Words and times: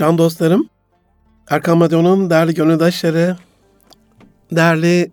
Can 0.00 0.18
dostlarım, 0.18 0.68
Erkam 1.50 1.80
Radyo'nun 1.80 2.30
değerli 2.30 2.54
gönüldaşları, 2.54 3.36
değerli 4.52 5.10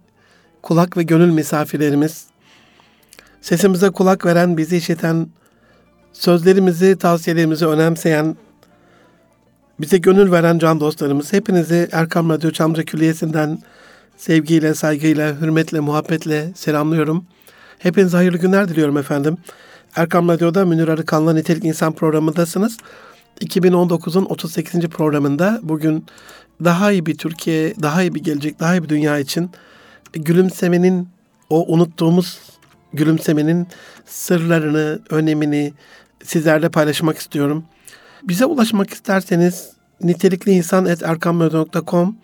kulak 0.62 0.98
ve 0.98 1.04
gönül 1.04 1.32
misafirlerimiz, 1.32 2.26
sesimize 3.42 3.90
kulak 3.90 4.26
veren, 4.26 4.58
bizi 4.58 4.78
işiten, 4.78 5.28
sözlerimizi, 6.14 6.98
tavsiyelerimizi 6.98 7.66
önemseyen, 7.66 8.36
bize 9.80 9.98
gönül 9.98 10.32
veren 10.32 10.60
can 10.60 10.80
dostlarımız, 10.80 11.34
hepinizi 11.34 11.90
Erkam 11.92 12.30
Radyo 12.30 12.52
Çamca 12.52 12.84
Külliyesi'nden 12.84 13.60
sevgiyle, 14.18 14.74
saygıyla, 14.74 15.42
hürmetle, 15.42 15.80
muhabbetle 15.80 16.52
selamlıyorum. 16.56 17.26
Hepinize 17.80 18.18
hayırlı 18.18 18.38
günler 18.38 18.70
diliyorum 18.70 18.98
efendim. 18.98 19.38
Erkam 19.96 20.28
Radyo'da 20.28 20.66
Münir 20.66 20.88
Arıkan'la 20.88 21.34
Nitelik 21.34 21.66
İnsan 21.66 21.94
programındasınız. 21.94 22.78
2019'un 23.42 24.26
38. 24.26 24.88
programında 24.88 25.60
bugün 25.64 26.06
daha 26.64 26.92
iyi 26.92 27.06
bir 27.06 27.18
Türkiye, 27.18 27.74
daha 27.82 28.02
iyi 28.02 28.16
bir 28.16 28.24
gelecek, 28.24 28.60
daha 28.60 28.76
iyi 28.76 28.84
bir 28.84 28.90
dünya 28.90 29.20
için 29.20 29.52
gülümsemenin, 30.14 31.08
o 31.50 31.74
unuttuğumuz 31.74 32.40
gülümsemenin 32.94 33.68
sırlarını, 34.06 35.00
önemini 35.10 35.74
sizlerle 36.24 36.70
paylaşmak 36.70 37.18
istiyorum. 37.18 37.64
Bize 38.24 38.46
ulaşmak 38.46 38.90
isterseniz 38.90 39.70
nitelikliinsan.erkamradyo.com 40.02 42.18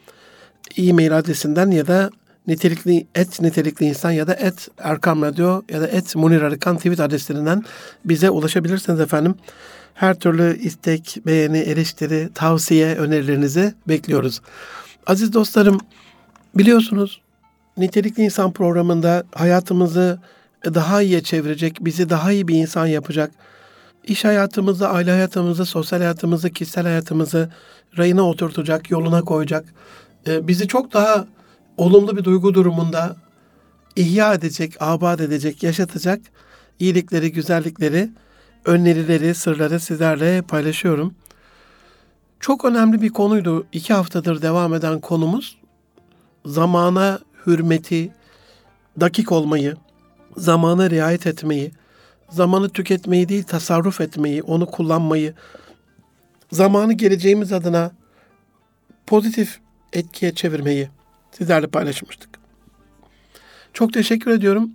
e-mail 0.78 1.18
adresinden 1.18 1.72
ya 1.72 1.88
da 1.88 2.10
nitelikli 2.48 3.08
et 3.16 3.42
nitelikli 3.42 3.86
insan 3.86 4.12
ya 4.12 4.28
da 4.28 4.34
et 4.34 4.70
Erkam 4.78 5.22
Radyo 5.22 5.62
ya 5.70 5.82
da 5.82 5.88
et 5.88 6.16
Munir 6.16 6.42
Arıkan 6.42 6.78
tweet 6.78 7.00
adreslerinden 7.00 7.64
bize 8.06 8.30
ulaşabilirsiniz 8.30 9.00
efendim. 9.00 9.36
Her 9.94 10.20
türlü 10.20 10.58
istek, 10.58 11.18
beğeni, 11.26 11.58
eleştiri, 11.58 12.30
tavsiye, 12.34 12.96
önerilerinizi 12.96 13.74
bekliyoruz. 13.88 14.42
Aziz 15.08 15.34
dostlarım, 15.34 15.80
biliyorsunuz 16.56 17.22
Nitelikli 17.78 18.24
İnsan 18.24 18.54
programında 18.54 19.24
hayatımızı 19.36 20.20
daha 20.66 21.02
iyiye 21.02 21.24
çevirecek, 21.24 21.78
bizi 21.82 22.10
daha 22.10 22.32
iyi 22.32 22.48
bir 22.48 22.56
insan 22.56 22.86
yapacak, 22.86 23.32
iş 24.04 24.26
hayatımızı, 24.26 24.90
aile 24.90 25.12
hayatımızı, 25.12 25.66
sosyal 25.66 26.00
hayatımızı, 26.00 26.50
kişisel 26.50 26.84
hayatımızı 26.84 27.50
rayına 27.98 28.30
oturtacak, 28.30 28.92
yoluna 28.92 29.22
koyacak, 29.22 29.66
e, 30.28 30.48
bizi 30.48 30.68
çok 30.68 30.94
daha 30.94 31.28
olumlu 31.78 32.18
bir 32.18 32.24
duygu 32.24 32.54
durumunda 32.54 33.16
ihya 33.96 34.34
edecek, 34.34 34.74
abad 34.80 35.20
edecek, 35.20 35.64
yaşatacak 35.64 36.22
iyilikleri, 36.80 37.32
güzellikleri, 37.32 38.10
önerileri, 38.66 39.36
sırları 39.36 39.80
sizlerle 39.80 40.42
paylaşıyorum. 40.42 41.16
Çok 42.40 42.66
önemli 42.66 43.02
bir 43.02 43.10
konuydu. 43.10 43.68
İki 43.72 43.94
haftadır 43.94 44.42
devam 44.42 44.74
eden 44.74 45.00
konumuz 45.00 45.58
zamana 46.46 47.20
hürmeti, 47.46 48.12
dakik 49.00 49.32
olmayı, 49.32 49.76
zamana 50.38 50.90
riayet 50.90 51.28
etmeyi, 51.28 51.72
zamanı 52.30 52.70
tüketmeyi 52.70 53.30
değil 53.30 53.44
tasarruf 53.44 54.02
etmeyi, 54.02 54.44
onu 54.44 54.66
kullanmayı, 54.66 55.34
zamanı 56.52 56.94
geleceğimiz 56.94 57.54
adına 57.54 57.92
pozitif 59.08 59.60
etkiye 59.94 60.36
çevirmeyi 60.36 60.90
sizlerle 61.32 61.68
paylaşmıştık. 61.68 62.30
Çok 63.74 63.94
teşekkür 63.94 64.32
ediyorum 64.32 64.72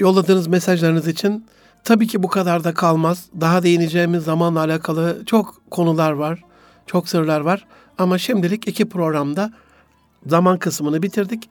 yolladığınız 0.00 0.46
mesajlarınız 0.46 1.08
için. 1.08 1.46
Tabii 1.86 2.06
ki 2.06 2.22
bu 2.22 2.28
kadar 2.28 2.64
da 2.64 2.74
kalmaz. 2.74 3.26
Daha 3.40 3.62
değineceğimiz 3.62 4.24
zamanla 4.24 4.60
alakalı 4.60 5.22
çok 5.26 5.70
konular 5.70 6.12
var, 6.12 6.44
çok 6.86 7.08
sırlar 7.08 7.40
var. 7.40 7.66
Ama 7.98 8.18
şimdilik 8.18 8.68
iki 8.68 8.88
programda 8.88 9.52
zaman 10.26 10.58
kısmını 10.58 11.02
bitirdik. 11.02 11.48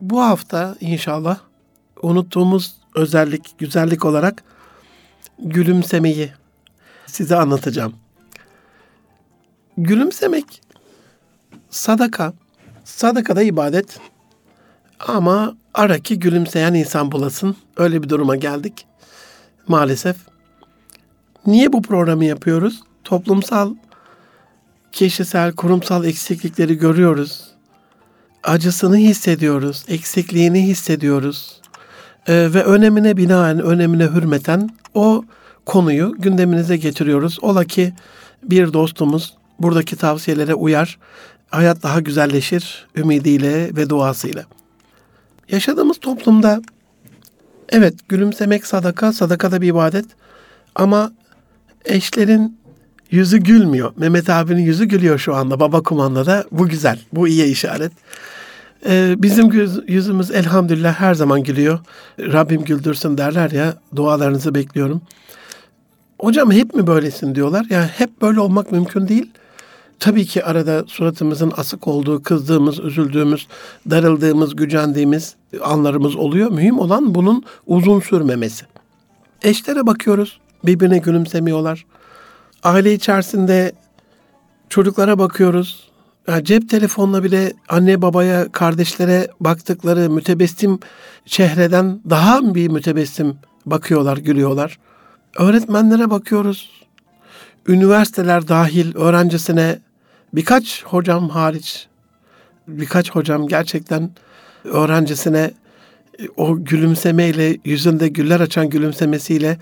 Bu 0.00 0.22
hafta 0.22 0.76
inşallah 0.80 1.38
unuttuğumuz 2.02 2.74
özellik, 2.94 3.58
güzellik 3.58 4.04
olarak 4.04 4.44
gülümsemeyi 5.38 6.32
size 7.06 7.36
anlatacağım. 7.36 7.94
Gülümsemek 9.76 10.62
sadaka, 11.70 12.32
sadaka 12.84 13.36
da 13.36 13.42
ibadet. 13.42 14.00
Ama 15.08 15.56
ara 15.74 15.98
ki 15.98 16.18
gülümseyen 16.18 16.74
insan 16.74 17.12
bulasın. 17.12 17.56
Öyle 17.76 18.02
bir 18.02 18.08
duruma 18.08 18.36
geldik 18.36 18.86
maalesef. 19.68 20.16
Niye 21.46 21.72
bu 21.72 21.82
programı 21.82 22.24
yapıyoruz? 22.24 22.82
Toplumsal, 23.04 23.74
kişisel, 24.92 25.52
kurumsal 25.52 26.04
eksiklikleri 26.04 26.78
görüyoruz. 26.78 27.44
Acısını 28.42 28.96
hissediyoruz, 28.96 29.84
eksikliğini 29.88 30.66
hissediyoruz. 30.66 31.60
Ee, 32.28 32.48
ve 32.54 32.64
önemine 32.64 33.16
binaen, 33.16 33.60
önemine 33.60 34.04
hürmeten 34.04 34.70
o 34.94 35.24
konuyu 35.66 36.14
gündeminize 36.18 36.76
getiriyoruz. 36.76 37.38
Ola 37.42 37.64
ki 37.64 37.92
bir 38.42 38.72
dostumuz 38.72 39.34
buradaki 39.58 39.96
tavsiyelere 39.96 40.54
uyar, 40.54 40.98
hayat 41.50 41.82
daha 41.82 42.00
güzelleşir 42.00 42.86
ümidiyle 42.96 43.76
ve 43.76 43.90
duasıyla. 43.90 44.44
Yaşadığımız 45.48 45.98
toplumda 46.00 46.62
evet 47.68 47.94
gülümsemek 48.08 48.66
sadaka, 48.66 49.12
sadaka 49.12 49.52
da 49.52 49.60
bir 49.60 49.68
ibadet 49.68 50.06
ama 50.74 51.12
eşlerin 51.84 52.58
yüzü 53.10 53.38
gülmüyor. 53.38 53.92
Mehmet 53.96 54.30
abinin 54.30 54.62
yüzü 54.62 54.84
gülüyor 54.84 55.18
şu 55.18 55.34
anda 55.34 55.60
baba 55.60 55.82
kumandada. 55.82 56.44
Bu 56.50 56.68
güzel, 56.68 56.98
bu 57.12 57.28
iyi 57.28 57.44
işaret. 57.44 57.92
Ee, 58.86 59.14
bizim 59.18 59.72
yüzümüz 59.88 60.30
elhamdülillah 60.30 60.94
her 60.94 61.14
zaman 61.14 61.42
gülüyor. 61.42 61.78
Rabbim 62.18 62.64
güldürsün 62.64 63.18
derler 63.18 63.50
ya, 63.50 63.74
dualarınızı 63.96 64.54
bekliyorum. 64.54 65.02
Hocam 66.18 66.52
hep 66.52 66.74
mi 66.74 66.86
böylesin 66.86 67.34
diyorlar. 67.34 67.66
Yani 67.70 67.86
hep 67.86 68.22
böyle 68.22 68.40
olmak 68.40 68.72
mümkün 68.72 69.08
değil. 69.08 69.30
Tabii 69.98 70.26
ki 70.26 70.44
arada 70.44 70.84
suratımızın 70.86 71.52
asık 71.56 71.88
olduğu, 71.88 72.22
kızdığımız, 72.22 72.80
üzüldüğümüz, 72.80 73.48
darıldığımız, 73.90 74.56
gücendiğimiz 74.56 75.36
anlarımız 75.62 76.16
oluyor. 76.16 76.50
Mühim 76.50 76.78
olan 76.78 77.14
bunun 77.14 77.44
uzun 77.66 78.00
sürmemesi. 78.00 78.64
Eşlere 79.42 79.86
bakıyoruz, 79.86 80.40
birbirine 80.64 80.98
gülümsemiyorlar. 80.98 81.86
Aile 82.62 82.94
içerisinde 82.94 83.72
çocuklara 84.68 85.18
bakıyoruz. 85.18 85.88
Yani 86.28 86.44
cep 86.44 86.68
telefonla 86.68 87.24
bile 87.24 87.52
anne 87.68 88.02
babaya, 88.02 88.52
kardeşlere 88.52 89.28
baktıkları 89.40 90.10
mütebessim 90.10 90.78
çehreden 91.26 92.00
daha 92.10 92.54
bir 92.54 92.68
mütebessim 92.68 93.36
bakıyorlar, 93.66 94.16
gülüyorlar. 94.16 94.78
Öğretmenlere 95.38 96.10
bakıyoruz. 96.10 96.83
Üniversiteler 97.68 98.48
dahil 98.48 98.96
öğrencisine 98.96 99.78
birkaç 100.34 100.84
hocam 100.84 101.28
hariç 101.28 101.86
birkaç 102.68 103.10
hocam 103.10 103.48
gerçekten 103.48 104.10
öğrencisine 104.64 105.50
e, 106.18 106.28
o 106.36 106.64
gülümsemeyle 106.64 107.56
yüzünde 107.64 108.08
güller 108.08 108.40
açan 108.40 108.68
gülümsemesiyle 108.68 109.58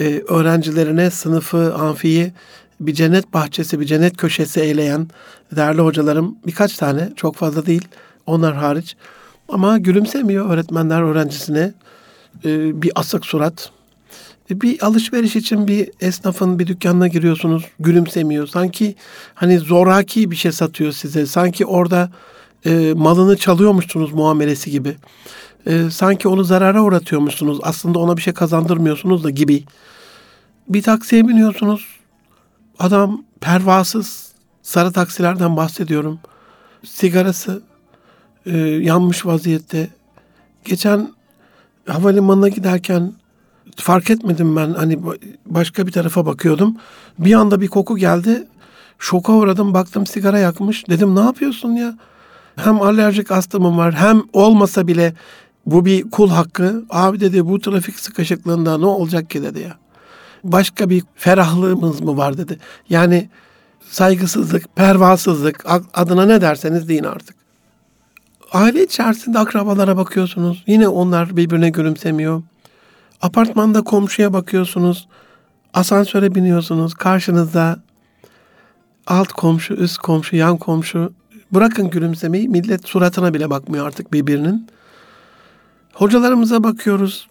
e, 0.00 0.22
öğrencilerine 0.28 1.10
sınıfı, 1.10 1.74
amfiyi 1.74 2.32
bir 2.80 2.94
cennet 2.94 3.34
bahçesi, 3.34 3.80
bir 3.80 3.86
cennet 3.86 4.16
köşesi 4.16 4.60
eyleyen 4.60 5.08
değerli 5.56 5.80
hocalarım 5.80 6.36
birkaç 6.46 6.76
tane, 6.76 7.12
çok 7.16 7.36
fazla 7.36 7.66
değil 7.66 7.88
onlar 8.26 8.54
hariç. 8.54 8.96
Ama 9.48 9.78
gülümsemiyor 9.78 10.50
öğretmenler 10.50 11.02
öğrencisine. 11.02 11.72
E, 12.44 12.82
bir 12.82 12.92
asık 12.94 13.26
surat, 13.26 13.70
bir 14.50 14.86
alışveriş 14.86 15.36
için 15.36 15.66
bir 15.66 15.90
esnafın 16.00 16.58
bir 16.58 16.66
dükkanına 16.66 17.08
giriyorsunuz 17.08 17.64
gülümsemiyor. 17.80 18.46
Sanki 18.46 18.94
hani 19.34 19.58
zoraki 19.58 20.30
bir 20.30 20.36
şey 20.36 20.52
satıyor 20.52 20.92
size. 20.92 21.26
Sanki 21.26 21.66
orada 21.66 22.10
e, 22.66 22.92
malını 22.96 23.36
çalıyormuşsunuz 23.36 24.12
muamelesi 24.12 24.70
gibi. 24.70 24.96
E, 25.66 25.90
sanki 25.90 26.28
onu 26.28 26.44
zarara 26.44 26.82
uğratıyormuşsunuz. 26.82 27.58
Aslında 27.62 27.98
ona 27.98 28.16
bir 28.16 28.22
şey 28.22 28.32
kazandırmıyorsunuz 28.32 29.24
da 29.24 29.30
gibi. 29.30 29.64
Bir 30.68 30.82
taksiye 30.82 31.28
biniyorsunuz. 31.28 31.86
Adam 32.78 33.24
pervasız 33.40 34.32
sarı 34.62 34.92
taksilerden 34.92 35.56
bahsediyorum. 35.56 36.20
Sigarası 36.84 37.62
e, 38.46 38.58
yanmış 38.58 39.26
vaziyette. 39.26 39.88
Geçen 40.64 41.14
havalimanına 41.86 42.48
giderken 42.48 43.12
fark 43.76 44.10
etmedim 44.10 44.56
ben 44.56 44.74
hani 44.74 44.98
başka 45.46 45.86
bir 45.86 45.92
tarafa 45.92 46.26
bakıyordum. 46.26 46.76
Bir 47.18 47.34
anda 47.34 47.60
bir 47.60 47.68
koku 47.68 47.96
geldi. 47.96 48.46
Şoka 48.98 49.32
uğradım 49.32 49.74
baktım 49.74 50.06
sigara 50.06 50.38
yakmış. 50.38 50.88
Dedim 50.88 51.14
ne 51.14 51.20
yapıyorsun 51.20 51.72
ya? 51.72 51.98
Hem 52.56 52.82
alerjik 52.82 53.30
astımım 53.30 53.78
var 53.78 53.94
hem 53.94 54.22
olmasa 54.32 54.86
bile 54.86 55.14
bu 55.66 55.84
bir 55.84 56.10
kul 56.10 56.28
hakkı. 56.30 56.84
Abi 56.90 57.20
dedi 57.20 57.46
bu 57.46 57.60
trafik 57.60 57.98
sıkışıklığında 57.98 58.78
ne 58.78 58.86
olacak 58.86 59.30
ki 59.30 59.42
dedi 59.42 59.60
ya. 59.60 59.76
Başka 60.44 60.90
bir 60.90 61.02
ferahlığımız 61.14 62.00
mı 62.00 62.16
var 62.16 62.38
dedi. 62.38 62.58
Yani 62.88 63.28
saygısızlık, 63.88 64.76
pervasızlık 64.76 65.64
adına 65.94 66.26
ne 66.26 66.40
derseniz 66.40 66.88
deyin 66.88 67.04
artık. 67.04 67.36
Aile 68.52 68.84
içerisinde 68.84 69.38
akrabalara 69.38 69.96
bakıyorsunuz. 69.96 70.64
Yine 70.66 70.88
onlar 70.88 71.36
birbirine 71.36 71.70
gülümsemiyor. 71.70 72.42
Apartmanda 73.22 73.82
komşuya 73.82 74.32
bakıyorsunuz. 74.32 75.08
Asansöre 75.74 76.34
biniyorsunuz. 76.34 76.94
Karşınızda 76.94 77.80
alt 79.06 79.32
komşu, 79.32 79.74
üst 79.74 79.98
komşu, 79.98 80.36
yan 80.36 80.56
komşu. 80.56 81.12
Bırakın 81.52 81.90
gülümsemeyi. 81.90 82.48
Millet 82.48 82.88
suratına 82.88 83.34
bile 83.34 83.50
bakmıyor 83.50 83.86
artık 83.86 84.12
birbirinin. 84.12 84.68
Hocalarımıza 85.92 86.64
bakıyoruz. 86.64 87.28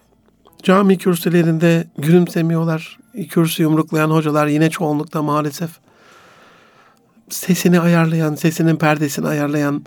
Cami 0.63 0.97
kürsülerinde 0.97 1.87
gülümsemiyorlar. 1.97 2.97
Kürsü 3.29 3.63
yumruklayan 3.63 4.09
hocalar 4.09 4.47
yine 4.47 4.69
çoğunlukta 4.69 5.21
maalesef. 5.21 5.69
Sesini 7.29 7.79
ayarlayan, 7.79 8.35
sesinin 8.35 8.75
perdesini 8.75 9.27
ayarlayan, 9.27 9.83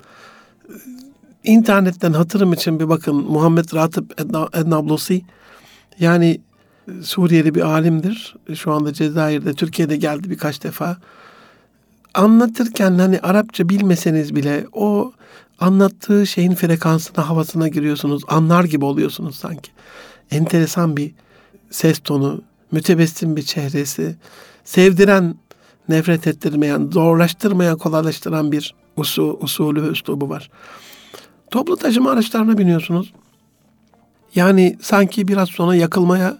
internetten 1.45 2.13
hatırım 2.13 2.53
için 2.53 2.81
bir 2.81 2.89
bakın 2.89 3.17
Muhammed 3.17 3.75
Ratip 3.75 4.21
Ednablosi 4.55 5.23
yani 6.01 6.41
Suriyeli 7.03 7.55
bir 7.55 7.61
alimdir. 7.61 8.37
Şu 8.55 8.73
anda 8.73 8.93
Cezayir'de, 8.93 9.55
Türkiye'de 9.55 9.97
geldi 9.97 10.31
birkaç 10.31 10.63
defa. 10.65 10.97
Anlatırken 12.15 12.99
hani 12.99 13.21
Arapça 13.21 13.69
bilmeseniz 13.69 14.35
bile 14.35 14.67
o 14.73 15.13
anlattığı 15.61 16.27
şeyin 16.27 16.55
frekansına, 16.55 17.29
havasına 17.29 17.69
giriyorsunuz. 17.69 18.23
Anlar 18.29 18.65
gibi 18.65 18.85
oluyorsunuz 18.85 19.37
sanki. 19.37 19.71
Enteresan 20.31 20.97
bir 20.97 21.13
ses 21.71 21.99
tonu, 21.99 22.43
mütebessim 22.73 23.37
bir 23.37 23.43
çehresi, 23.43 24.17
sevdiren, 24.65 25.35
nefret 25.89 26.27
ettirmeyen, 26.27 26.91
zorlaştırmayan, 26.93 27.79
kolaylaştıran 27.79 28.53
bir 28.53 28.75
usul, 28.97 29.37
usulü 29.41 29.83
ve 29.83 29.89
üslubu 29.89 30.29
var. 30.29 30.51
Toplu 31.51 31.77
taşıma 31.77 32.11
araçlarına 32.11 32.59
biniyorsunuz. 32.59 33.13
Yani 34.35 34.77
sanki 34.83 35.29
biraz 35.29 35.49
sonra 35.49 35.75
yakılmaya 35.75 36.39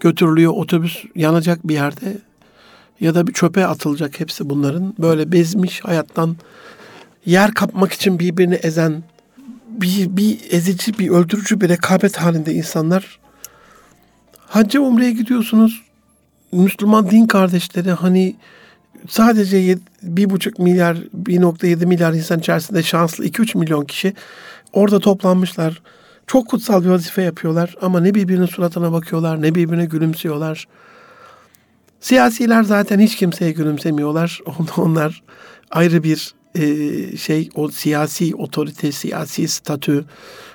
götürülüyor 0.00 0.52
otobüs 0.52 1.04
yanacak 1.14 1.68
bir 1.68 1.74
yerde 1.74 2.18
ya 3.00 3.14
da 3.14 3.26
bir 3.26 3.32
çöpe 3.32 3.66
atılacak 3.66 4.20
hepsi 4.20 4.50
bunların. 4.50 4.94
Böyle 4.98 5.32
bezmiş 5.32 5.80
hayattan 5.80 6.36
yer 7.26 7.54
kapmak 7.54 7.92
için 7.92 8.18
birbirini 8.18 8.54
ezen 8.54 9.02
bir, 9.68 10.16
bir 10.16 10.38
ezici, 10.50 10.98
bir 10.98 11.08
öldürücü 11.08 11.60
bir 11.60 11.68
rekabet 11.68 12.16
halinde 12.16 12.54
insanlar. 12.54 13.18
Hacca 14.38 14.80
umreye 14.80 15.12
gidiyorsunuz. 15.12 15.82
Müslüman 16.52 17.10
din 17.10 17.26
kardeşleri 17.26 17.90
hani 17.90 18.36
sadece 19.08 19.78
bir 20.02 20.30
buçuk 20.30 20.58
milyar, 20.58 20.96
1.7 20.96 21.86
milyar 21.86 22.12
insan 22.12 22.38
içerisinde 22.38 22.82
şanslı 22.82 23.26
2-3 23.26 23.58
milyon 23.58 23.84
kişi 23.84 24.14
orada 24.72 24.98
toplanmışlar. 24.98 25.82
Çok 26.26 26.48
kutsal 26.48 26.84
bir 26.84 26.88
vazife 26.88 27.22
yapıyorlar 27.22 27.76
ama 27.82 28.00
ne 28.00 28.14
birbirinin 28.14 28.46
suratına 28.46 28.92
bakıyorlar, 28.92 29.42
ne 29.42 29.54
birbirine 29.54 29.84
gülümsüyorlar. 29.84 30.68
Siyasiler 32.00 32.62
zaten 32.62 33.00
hiç 33.00 33.16
kimseye 33.16 33.52
gülümsemiyorlar. 33.52 34.40
Onlar 34.76 35.22
ayrı 35.70 36.02
bir 36.02 36.34
e, 36.54 37.16
şey, 37.16 37.48
o 37.54 37.68
siyasi 37.68 38.34
otorite, 38.34 38.92
siyasi 38.92 39.48
statü, 39.48 40.04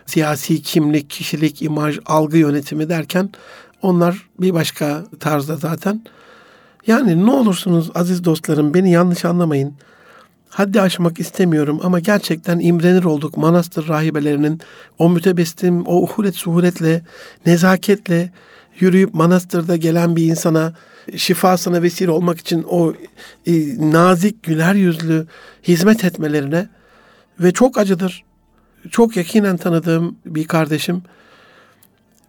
siyasi 0.06 0.62
kimlik, 0.62 1.10
kişilik, 1.10 1.62
imaj, 1.62 2.00
algı 2.06 2.38
yönetimi 2.38 2.90
derken 2.90 3.30
onlar 3.82 4.30
bir 4.40 4.54
başka 4.54 5.04
tarzda 5.20 5.56
zaten. 5.56 6.04
Yani 6.88 7.26
ne 7.26 7.32
olursunuz 7.32 7.92
aziz 7.96 8.24
dostlarım 8.24 8.74
beni 8.74 8.92
yanlış 8.92 9.26
anlamayın. 9.26 9.74
Haddi 10.50 10.82
aşmak 10.82 11.20
istemiyorum 11.20 11.80
ama 11.84 12.00
gerçekten 12.00 12.60
imrenir 12.60 13.04
olduk 13.04 13.38
manastır 13.38 13.88
rahibelerinin 13.88 14.62
o 14.98 15.10
mütebessim, 15.10 15.88
o 15.88 16.02
uhulet 16.02 16.36
suhuletle, 16.36 17.02
nezaketle 17.46 18.32
yürüyüp 18.80 19.14
manastırda 19.14 19.76
gelen 19.76 20.16
bir 20.16 20.26
insana 20.26 20.74
şifasına 21.16 21.82
vesile 21.82 22.12
olmak 22.12 22.40
için 22.40 22.66
o 22.70 22.94
e, 23.48 23.52
nazik, 23.92 24.44
güler 24.44 24.76
yüzlü 24.76 25.28
hizmet 25.64 26.04
etmelerine 26.04 26.70
ve 27.40 27.52
çok 27.52 27.78
acıdır. 27.78 28.24
Çok 28.92 29.18
yakinen 29.18 29.58
tanıdığım 29.58 30.16
bir 30.26 30.48
kardeşim 30.48 31.04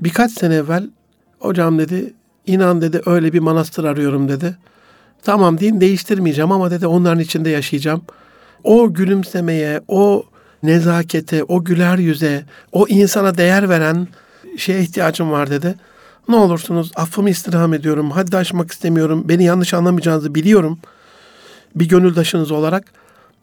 birkaç 0.00 0.32
sene 0.32 0.55
evvel 0.55 0.90
hocam 1.38 1.78
dedi 1.78 2.14
inan 2.46 2.81
dedi 2.81 3.02
öyle 3.06 3.32
bir 3.32 3.38
manastır 3.38 3.84
arıyorum 3.84 4.28
dedi. 4.28 4.56
Tamam 5.22 5.58
din 5.58 5.81
değiştirmeyeceğim 5.81 6.52
ama 6.52 6.70
dedi 6.70 6.87
onların 6.87 7.20
içinde 7.20 7.50
yaşayacağım. 7.50 8.02
O 8.64 8.94
gülümsemeye, 8.94 9.81
o 9.88 10.25
nezakete, 10.62 11.44
o 11.44 11.64
güler 11.64 11.99
yüze, 11.99 12.44
o 12.72 12.88
insana 12.88 13.38
değer 13.38 13.69
veren 13.69 14.08
şeye 14.56 14.81
ihtiyacım 14.81 15.31
var 15.31 15.50
dedi. 15.50 15.75
Ne 16.28 16.37
olursunuz 16.37 16.93
affımı 16.96 17.31
istirham 17.31 17.75
ediyorum. 17.75 18.11
Haddi 18.11 18.37
aşmak 18.37 18.70
istemiyorum. 18.70 19.25
Beni 19.28 19.44
yanlış 19.44 19.75
anlamayacağınızı 19.75 20.34
biliyorum. 20.34 20.78
Bir 21.75 21.88
gönüldaşınız 21.88 22.50
olarak. 22.50 22.84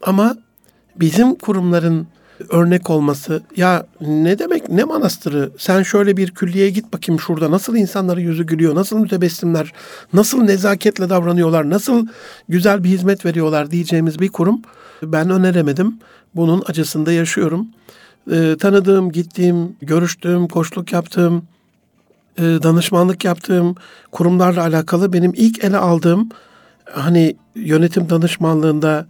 Ama 0.02 0.36
bizim 0.96 1.34
kurumların 1.34 2.06
örnek 2.48 2.90
olması. 2.90 3.42
Ya 3.56 3.86
ne 4.00 4.38
demek 4.38 4.68
ne 4.68 4.84
manastırı? 4.84 5.50
Sen 5.58 5.82
şöyle 5.82 6.16
bir 6.16 6.30
külliyeye 6.30 6.70
git 6.70 6.92
bakayım 6.92 7.20
şurada. 7.20 7.50
Nasıl 7.50 7.76
insanların 7.76 8.20
yüzü 8.20 8.46
gülüyor? 8.46 8.74
Nasıl 8.74 8.98
mütebessimler? 8.98 9.72
Nasıl 10.12 10.42
nezaketle 10.42 11.10
davranıyorlar? 11.10 11.70
Nasıl 11.70 12.06
güzel 12.48 12.84
bir 12.84 12.88
hizmet 12.88 13.24
veriyorlar 13.26 13.70
diyeceğimiz 13.70 14.20
bir 14.20 14.28
kurum. 14.28 14.62
Ben 15.02 15.30
öneremedim. 15.30 15.98
Bunun 16.34 16.62
acısında 16.66 17.12
yaşıyorum. 17.12 17.68
Ee, 18.32 18.56
tanıdığım 18.60 19.12
gittiğim 19.12 19.76
görüştüğüm 19.82 20.48
koçluk 20.48 20.92
yaptığım 20.92 21.42
e, 22.38 22.42
danışmanlık 22.42 23.24
yaptığım 23.24 23.74
kurumlarla 24.12 24.62
alakalı 24.62 25.12
benim 25.12 25.32
ilk 25.36 25.64
ele 25.64 25.76
aldığım 25.76 26.28
hani 26.92 27.36
yönetim 27.54 28.10
danışmanlığında 28.10 29.06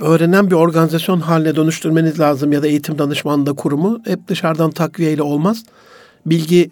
öğrenen 0.00 0.50
bir 0.50 0.54
organizasyon 0.54 1.20
haline 1.20 1.56
dönüştürmeniz 1.56 2.20
lazım 2.20 2.52
ya 2.52 2.62
da 2.62 2.66
eğitim 2.66 2.98
danışmanlığı 2.98 3.56
kurumu 3.56 4.00
hep 4.04 4.28
dışarıdan 4.28 4.70
takviyeyle 4.70 5.22
olmaz. 5.22 5.64
Bilgi 6.26 6.70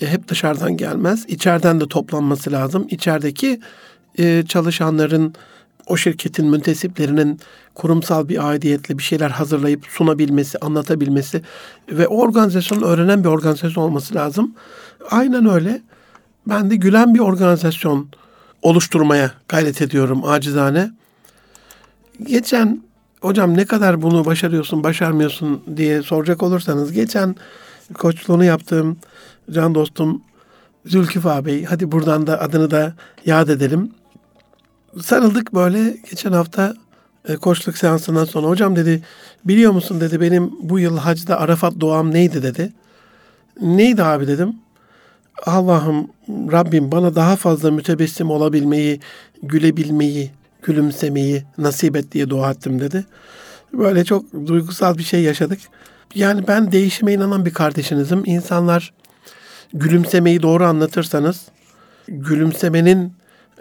e, 0.00 0.06
hep 0.06 0.28
dışarıdan 0.28 0.76
gelmez. 0.76 1.24
İçeriden 1.28 1.80
de 1.80 1.88
toplanması 1.88 2.52
lazım. 2.52 2.86
İçerideki 2.90 3.60
e, 4.18 4.44
çalışanların 4.48 5.34
o 5.86 5.96
şirketin 5.96 6.46
müntesiplerinin 6.46 7.40
kurumsal 7.74 8.28
bir 8.28 8.48
aidiyetle 8.48 8.98
bir 8.98 9.02
şeyler 9.02 9.30
hazırlayıp 9.30 9.86
sunabilmesi, 9.86 10.58
anlatabilmesi 10.58 11.42
ve 11.88 12.08
o 12.08 12.16
organizasyonun 12.16 12.82
öğrenen 12.82 13.24
bir 13.24 13.28
organizasyon 13.28 13.82
olması 13.82 14.14
lazım. 14.14 14.54
Aynen 15.10 15.46
öyle. 15.46 15.82
Ben 16.46 16.70
de 16.70 16.76
gülen 16.76 17.14
bir 17.14 17.20
organizasyon 17.20 18.08
oluşturmaya 18.62 19.30
gayret 19.48 19.82
ediyorum 19.82 20.24
acizane. 20.24 20.90
Geçen 22.22 22.82
hocam 23.20 23.56
ne 23.56 23.64
kadar 23.64 24.02
bunu 24.02 24.24
başarıyorsun, 24.24 24.84
başarmıyorsun 24.84 25.62
diye 25.76 26.02
soracak 26.02 26.42
olursanız 26.42 26.92
geçen 26.92 27.36
koçluğunu 27.94 28.44
yaptığım 28.44 28.98
can 29.50 29.74
dostum 29.74 30.22
Zülküfa 30.86 31.44
Bey, 31.44 31.64
hadi 31.64 31.92
buradan 31.92 32.26
da 32.26 32.40
adını 32.40 32.70
da 32.70 32.94
yad 33.26 33.48
edelim. 33.48 33.90
Sarıldık 35.02 35.54
böyle 35.54 35.96
geçen 36.10 36.32
hafta 36.32 36.74
e, 37.28 37.36
koçluk 37.36 37.78
seansından 37.78 38.24
sonra. 38.24 38.46
Hocam 38.46 38.76
dedi 38.76 39.02
biliyor 39.44 39.72
musun 39.72 40.00
dedi 40.00 40.20
benim 40.20 40.52
bu 40.60 40.78
yıl 40.78 40.98
hacda 40.98 41.40
Arafat 41.40 41.80
doğam 41.80 42.14
neydi 42.14 42.42
dedi. 42.42 42.72
Neydi 43.60 44.02
abi 44.02 44.26
dedim. 44.26 44.56
Allah'ım 45.46 46.08
Rabbim 46.28 46.92
bana 46.92 47.14
daha 47.14 47.36
fazla 47.36 47.70
mütebessim 47.70 48.30
olabilmeyi, 48.30 49.00
gülebilmeyi, 49.42 50.30
gülümsemeyi 50.66 51.44
nasip 51.58 51.96
et 51.96 52.12
diye 52.12 52.30
dua 52.30 52.50
ettim 52.50 52.80
dedi. 52.80 53.06
Böyle 53.72 54.04
çok 54.04 54.46
duygusal 54.46 54.98
bir 54.98 55.02
şey 55.02 55.22
yaşadık. 55.22 55.60
Yani 56.14 56.48
ben 56.48 56.72
değişime 56.72 57.12
inanan 57.12 57.46
bir 57.46 57.54
kardeşinizim. 57.54 58.22
İnsanlar 58.26 58.92
gülümsemeyi 59.74 60.42
doğru 60.42 60.64
anlatırsanız 60.64 61.42
gülümsemenin 62.08 63.12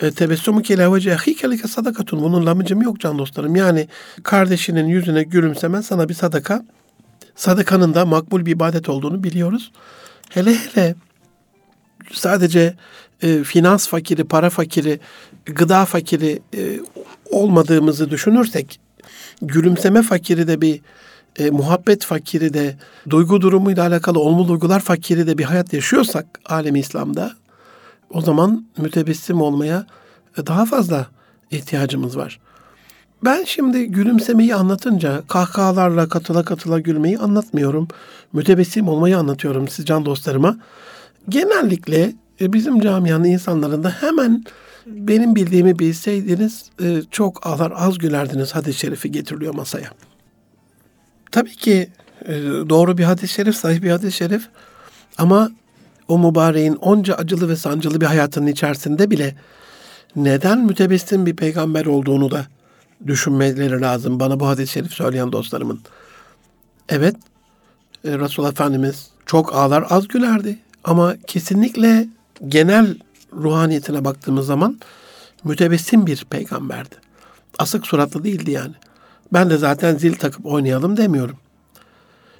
e, 0.01 0.11
tebessümü 0.11 0.63
kele 0.63 0.93
vece 0.93 1.15
ahikelike 1.15 1.67
sadakatun. 1.67 2.23
Bunun 2.23 2.45
lamıcım 2.45 2.81
yok 2.81 2.99
can 2.99 3.19
dostlarım. 3.19 3.55
Yani 3.55 3.87
kardeşinin 4.23 4.87
yüzüne 4.87 5.23
gülümsemen 5.23 5.81
sana 5.81 6.09
bir 6.09 6.13
sadaka. 6.13 6.65
Sadakanın 7.35 7.93
da 7.93 8.05
makbul 8.05 8.45
bir 8.45 8.51
ibadet 8.51 8.89
olduğunu 8.89 9.23
biliyoruz. 9.23 9.71
Hele 10.29 10.55
hele 10.55 10.95
sadece 12.11 12.75
e, 13.21 13.43
finans 13.43 13.87
fakiri, 13.87 14.23
para 14.23 14.49
fakiri, 14.49 14.99
gıda 15.45 15.85
fakiri 15.85 16.39
e, 16.57 16.79
olmadığımızı 17.31 18.09
düşünürsek, 18.09 18.79
gülümseme 19.41 20.01
fakiri 20.01 20.47
de 20.47 20.61
bir 20.61 20.81
e, 21.39 21.49
muhabbet 21.49 22.05
fakiri 22.05 22.53
de, 22.53 22.77
duygu 23.09 23.41
durumuyla 23.41 23.87
alakalı 23.87 24.19
olumlu 24.19 24.47
duygular 24.47 24.79
fakiri 24.79 25.27
de 25.27 25.37
bir 25.37 25.43
hayat 25.43 25.73
yaşıyorsak 25.73 26.25
alemi 26.45 26.79
İslam'da, 26.79 27.33
o 28.09 28.21
zaman 28.21 28.65
mütebessim 28.77 29.41
olmaya 29.41 29.85
e, 30.37 30.47
daha 30.47 30.65
fazla 30.65 31.07
ihtiyacımız 31.51 32.17
var. 32.17 32.39
Ben 33.23 33.43
şimdi 33.43 33.85
gülümsemeyi 33.85 34.55
anlatınca 34.55 35.23
kahkahalarla 35.27 36.09
katıla 36.09 36.43
katıla 36.45 36.79
gülmeyi 36.79 37.19
anlatmıyorum. 37.19 37.87
Mütebessim 38.33 38.87
olmayı 38.87 39.17
anlatıyorum 39.17 39.67
siz 39.67 39.85
can 39.85 40.05
dostlarıma. 40.05 40.57
Genellikle 41.29 42.13
e, 42.41 42.53
bizim 42.53 42.79
camianın 42.79 43.23
insanlarında 43.23 43.89
hemen 43.89 44.43
benim 44.85 45.35
bildiğimi 45.35 45.79
bilseydiniz 45.79 46.65
e, 46.81 47.01
çok 47.11 47.47
ağlar 47.47 47.73
az 47.75 47.97
gülerdiniz 47.97 48.55
hadis-i 48.55 48.79
şerifi 48.79 49.11
getiriliyor 49.11 49.55
masaya. 49.55 49.89
Tabii 51.31 51.55
ki 51.55 51.89
e, 52.25 52.33
doğru 52.69 52.97
bir 52.97 53.03
hadis-i 53.03 53.33
şerif, 53.33 53.55
sahih 53.55 53.81
bir 53.81 53.91
hadis-i 53.91 54.17
şerif 54.17 54.47
ama 55.17 55.51
o 56.07 56.19
mübareğin 56.19 56.75
onca 56.75 57.15
acılı 57.15 57.49
ve 57.49 57.55
sancılı 57.55 58.01
bir 58.01 58.05
hayatının 58.05 58.47
içerisinde 58.47 59.11
bile 59.11 59.35
neden 60.15 60.65
mütebessim 60.65 61.25
bir 61.25 61.35
peygamber 61.35 61.85
olduğunu 61.85 62.31
da 62.31 62.45
düşünmeleri 63.07 63.81
lazım 63.81 64.19
bana 64.19 64.39
bu 64.39 64.47
hadis-i 64.47 64.71
şerif 64.71 64.93
söyleyen 64.93 65.31
dostlarımın. 65.31 65.79
Evet, 66.89 67.15
e, 68.05 68.19
Resulullah 68.19 68.51
Efendimiz 68.51 69.09
çok 69.25 69.55
ağlar 69.55 69.85
az 69.89 70.07
gülerdi 70.07 70.59
ama 70.83 71.15
kesinlikle 71.27 72.07
genel 72.47 72.97
ruhaniyetine 73.33 74.05
baktığımız 74.05 74.45
zaman 74.45 74.79
mütebessim 75.43 76.07
bir 76.07 76.25
peygamberdi. 76.29 76.95
Asık 77.59 77.87
suratlı 77.87 78.23
değildi 78.23 78.51
yani. 78.51 78.73
Ben 79.33 79.49
de 79.49 79.57
zaten 79.57 79.97
zil 79.97 80.13
takıp 80.13 80.45
oynayalım 80.45 80.97
demiyorum. 80.97 81.37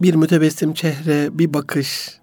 Bir 0.02 0.16
mütebessim 0.16 0.74
çehre, 0.74 1.40
bir 1.40 1.54
bakış, 1.54 2.20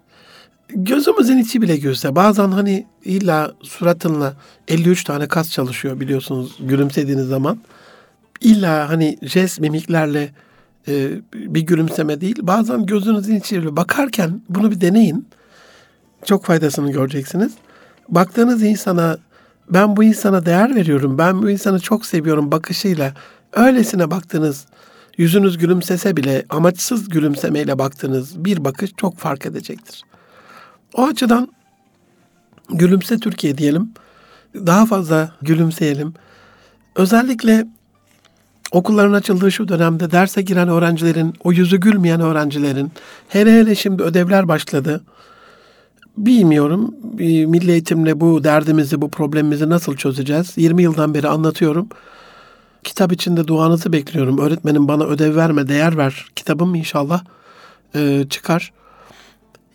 gözümüzün 0.69 1.37
içi 1.37 1.61
bile 1.61 1.77
gülse 1.77 2.15
bazen 2.15 2.51
hani 2.51 2.85
illa 3.05 3.51
suratınla 3.61 4.33
53 4.67 5.03
tane 5.03 5.27
kas 5.27 5.51
çalışıyor 5.51 5.99
biliyorsunuz 5.99 6.55
gülümsediğiniz 6.59 7.27
zaman. 7.27 7.59
İlla 8.41 8.89
hani 8.89 9.17
jest 9.21 9.59
mimiklerle 9.59 10.31
e, 10.87 11.09
bir 11.33 11.61
gülümseme 11.61 12.21
değil. 12.21 12.39
Bazen 12.41 12.85
gözünüzün 12.85 13.35
içi 13.35 13.75
bakarken 13.75 14.41
bunu 14.49 14.71
bir 14.71 14.81
deneyin. 14.81 15.27
Çok 16.25 16.45
faydasını 16.45 16.91
göreceksiniz. 16.91 17.53
Baktığınız 18.09 18.63
insana 18.63 19.17
ben 19.69 19.97
bu 19.97 20.03
insana 20.03 20.45
değer 20.45 20.75
veriyorum, 20.75 21.17
ben 21.17 21.41
bu 21.41 21.49
insanı 21.49 21.79
çok 21.79 22.05
seviyorum 22.05 22.51
bakışıyla 22.51 23.13
öylesine 23.53 24.11
baktığınız 24.11 24.65
yüzünüz 25.17 25.57
gülümsese 25.57 26.17
bile 26.17 26.45
amaçsız 26.49 27.09
gülümsemeyle 27.09 27.79
baktığınız 27.79 28.45
bir 28.45 28.65
bakış 28.65 28.91
çok 28.97 29.17
fark 29.17 29.45
edecektir. 29.45 30.03
O 30.93 31.05
açıdan 31.05 31.47
gülümse 32.69 33.19
Türkiye 33.19 33.57
diyelim. 33.57 33.89
Daha 34.55 34.85
fazla 34.85 35.31
gülümseyelim. 35.41 36.13
Özellikle 36.95 37.67
okulların 38.71 39.13
açıldığı 39.13 39.51
şu 39.51 39.67
dönemde 39.67 40.11
derse 40.11 40.41
giren 40.41 40.69
öğrencilerin, 40.69 41.33
o 41.43 41.51
yüzü 41.51 41.77
gülmeyen 41.77 42.21
öğrencilerin, 42.21 42.91
hele 43.27 43.59
hele 43.59 43.75
şimdi 43.75 44.03
ödevler 44.03 44.47
başladı. 44.47 45.03
Bilmiyorum 46.17 46.95
milli 47.49 47.71
eğitimle 47.71 48.19
bu 48.19 48.43
derdimizi, 48.43 49.01
bu 49.01 49.09
problemimizi 49.09 49.69
nasıl 49.69 49.95
çözeceğiz? 49.95 50.53
20 50.57 50.83
yıldan 50.83 51.13
beri 51.13 51.27
anlatıyorum. 51.27 51.87
Kitap 52.83 53.11
içinde 53.11 53.47
duanızı 53.47 53.93
bekliyorum. 53.93 54.37
Öğretmenim 54.37 54.87
bana 54.87 55.03
ödev 55.03 55.35
verme, 55.35 55.67
değer 55.67 55.97
ver. 55.97 56.25
Kitabım 56.35 56.75
inşallah 56.75 57.23
e, 57.95 58.25
çıkar. 58.29 58.73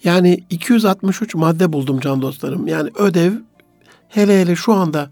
Yani 0.04 0.44
263 0.50 1.34
madde 1.34 1.72
buldum 1.72 2.00
can 2.00 2.22
dostlarım. 2.22 2.66
Yani 2.66 2.90
ödev 2.94 3.32
hele 4.08 4.40
hele 4.40 4.56
şu 4.56 4.72
anda 4.72 5.10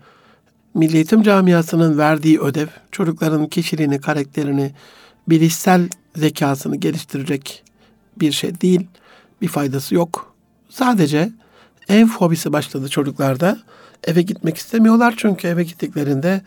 Milli 0.74 0.96
Eğitim 0.96 1.22
Camiası'nın 1.22 1.98
verdiği 1.98 2.40
ödev 2.40 2.66
çocukların 2.92 3.46
kişiliğini, 3.46 4.00
karakterini, 4.00 4.72
bilişsel 5.28 5.88
zekasını 6.16 6.76
geliştirecek 6.76 7.64
bir 8.20 8.32
şey 8.32 8.60
değil. 8.60 8.86
Bir 9.42 9.48
faydası 9.48 9.94
yok. 9.94 10.35
Sadece 10.78 11.32
ev 11.88 12.06
fobisi 12.06 12.52
başladı 12.52 12.88
çocuklarda. 12.88 13.58
Eve 14.04 14.22
gitmek 14.22 14.56
istemiyorlar 14.56 15.14
çünkü 15.16 15.48
eve 15.48 15.62
gittiklerinde 15.62 16.40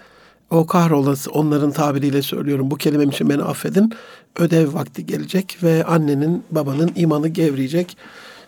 o 0.49 0.67
kahrolası 0.67 1.31
onların 1.31 1.71
tabiriyle 1.71 2.21
söylüyorum 2.21 2.71
bu 2.71 2.75
kelimem 2.75 3.09
için 3.09 3.29
beni 3.29 3.43
affedin. 3.43 3.93
Ödev 4.39 4.73
vakti 4.73 5.05
gelecek 5.05 5.57
ve 5.63 5.83
annenin 5.83 6.43
babanın 6.51 6.91
imanı 6.95 7.27
gevreyecek. 7.27 7.97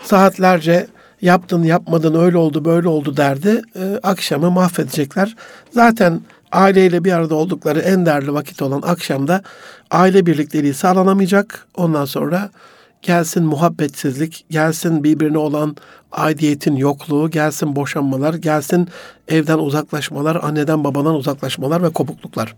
Saatlerce 0.03 0.87
yaptın 1.21 1.63
yapmadın 1.63 2.15
öyle 2.15 2.37
oldu 2.37 2.65
böyle 2.65 2.87
oldu 2.87 3.17
derdi. 3.17 3.61
E, 3.75 3.99
akşamı 4.03 4.51
mahvedecekler. 4.51 5.35
Zaten 5.71 6.21
aileyle 6.51 7.03
bir 7.03 7.11
arada 7.11 7.35
oldukları 7.35 7.79
en 7.79 8.05
değerli 8.05 8.33
vakit 8.33 8.61
olan 8.61 8.81
akşamda 8.81 9.41
aile 9.91 10.25
birlikteliği 10.25 10.73
sağlanamayacak. 10.73 11.67
Ondan 11.75 12.05
sonra 12.05 12.49
gelsin 13.01 13.43
muhabbetsizlik, 13.43 14.45
gelsin 14.49 15.03
birbirine 15.03 15.37
olan 15.37 15.75
aidiyetin 16.11 16.75
yokluğu, 16.75 17.29
gelsin 17.29 17.75
boşanmalar, 17.75 18.33
gelsin 18.33 18.87
evden 19.27 19.57
uzaklaşmalar, 19.57 20.35
anneden 20.35 20.83
babadan 20.83 21.15
uzaklaşmalar 21.15 21.83
ve 21.83 21.89
kopukluklar. 21.89 22.55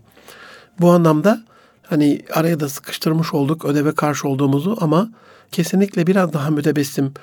Bu 0.80 0.90
anlamda 0.90 1.44
hani 1.82 2.20
araya 2.32 2.60
da 2.60 2.68
sıkıştırmış 2.68 3.34
olduk 3.34 3.64
ödeve 3.64 3.94
karşı 3.94 4.28
olduğumuzu 4.28 4.76
ama 4.80 5.08
kesinlikle 5.52 6.06
biraz 6.06 6.32
daha 6.32 6.50
mütebessim 6.50 7.14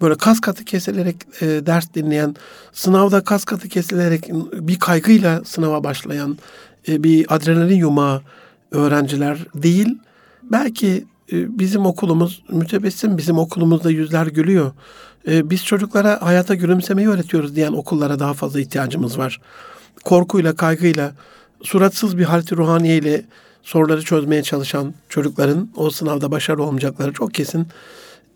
böyle 0.00 0.14
kas 0.14 0.40
katı 0.40 0.64
kesilerek 0.64 1.16
e, 1.40 1.46
ders 1.46 1.94
dinleyen, 1.94 2.36
sınavda 2.72 3.24
kas 3.24 3.44
katı 3.44 3.68
kesilerek 3.68 4.28
bir 4.52 4.78
kaygıyla 4.78 5.44
sınava 5.44 5.84
başlayan 5.84 6.38
e, 6.88 7.02
bir 7.02 7.34
adrenalin 7.34 7.76
yumağı 7.76 8.22
öğrenciler 8.70 9.38
değil. 9.54 9.98
Belki 10.42 11.04
bizim 11.32 11.86
okulumuz 11.86 12.42
mütebessim, 12.48 13.18
bizim 13.18 13.38
okulumuzda 13.38 13.90
yüzler 13.90 14.26
gülüyor. 14.26 14.72
E, 15.28 15.50
biz 15.50 15.64
çocuklara 15.64 16.18
hayata 16.22 16.54
gülümsemeyi 16.54 17.08
öğretiyoruz 17.08 17.56
diyen 17.56 17.72
okullara 17.72 18.18
daha 18.18 18.34
fazla 18.34 18.60
ihtiyacımız 18.60 19.18
var. 19.18 19.40
Korkuyla, 20.04 20.56
kaygıyla, 20.56 21.12
suratsız 21.62 22.18
bir 22.18 22.24
halti 22.24 22.56
ruhaniyeyle 22.56 23.24
soruları 23.62 24.02
çözmeye 24.02 24.42
çalışan 24.42 24.94
çocukların 25.08 25.68
o 25.76 25.90
sınavda 25.90 26.30
başarılı 26.30 26.62
olmayacakları 26.62 27.12
çok 27.12 27.34
kesin 27.34 27.66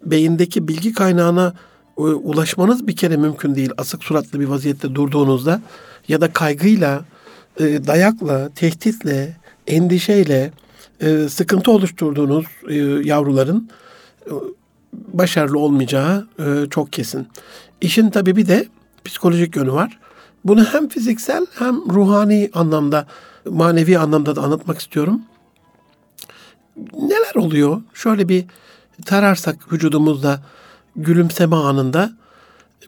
beyindeki 0.04 0.68
bilgi 0.68 0.92
kaynağına 0.92 1.54
e, 1.99 2.02
ulaşmanız 2.02 2.87
bir 2.87 2.97
kere 2.97 3.16
mümkün 3.16 3.54
değil. 3.54 3.70
Asık 3.78 4.04
suratlı 4.04 4.40
bir 4.40 4.47
vaziyette 4.47 4.94
durduğunuzda 4.94 5.62
ya 6.09 6.20
da 6.20 6.32
kaygıyla, 6.32 7.04
e, 7.61 7.87
dayakla, 7.87 8.49
tehditle, 8.54 9.37
endişeyle 9.66 10.50
e, 11.00 11.28
sıkıntı 11.28 11.71
oluşturduğunuz 11.71 12.47
yavruların 13.07 13.71
başarılı 14.92 15.59
olmayacağı 15.59 16.28
çok 16.71 16.92
kesin. 16.92 17.28
İşin 17.80 18.11
tabii 18.11 18.37
bir 18.37 18.49
de 18.49 18.69
psikolojik 19.04 19.57
yönü 19.57 19.73
var. 19.73 19.99
Bunu 20.45 20.64
hem 20.64 20.88
fiziksel 20.88 21.47
hem 21.59 21.75
ruhani 21.90 22.50
anlamda, 22.54 23.07
manevi 23.45 23.99
anlamda 23.99 24.37
da 24.37 24.42
anlatmak 24.42 24.78
istiyorum. 24.78 25.23
Neler 26.92 27.35
oluyor? 27.35 27.83
Şöyle 27.95 28.28
bir 28.28 28.45
tararsak 29.07 29.73
vücudumuzda 29.73 30.40
gülümseme 30.97 31.57
anında 31.57 32.12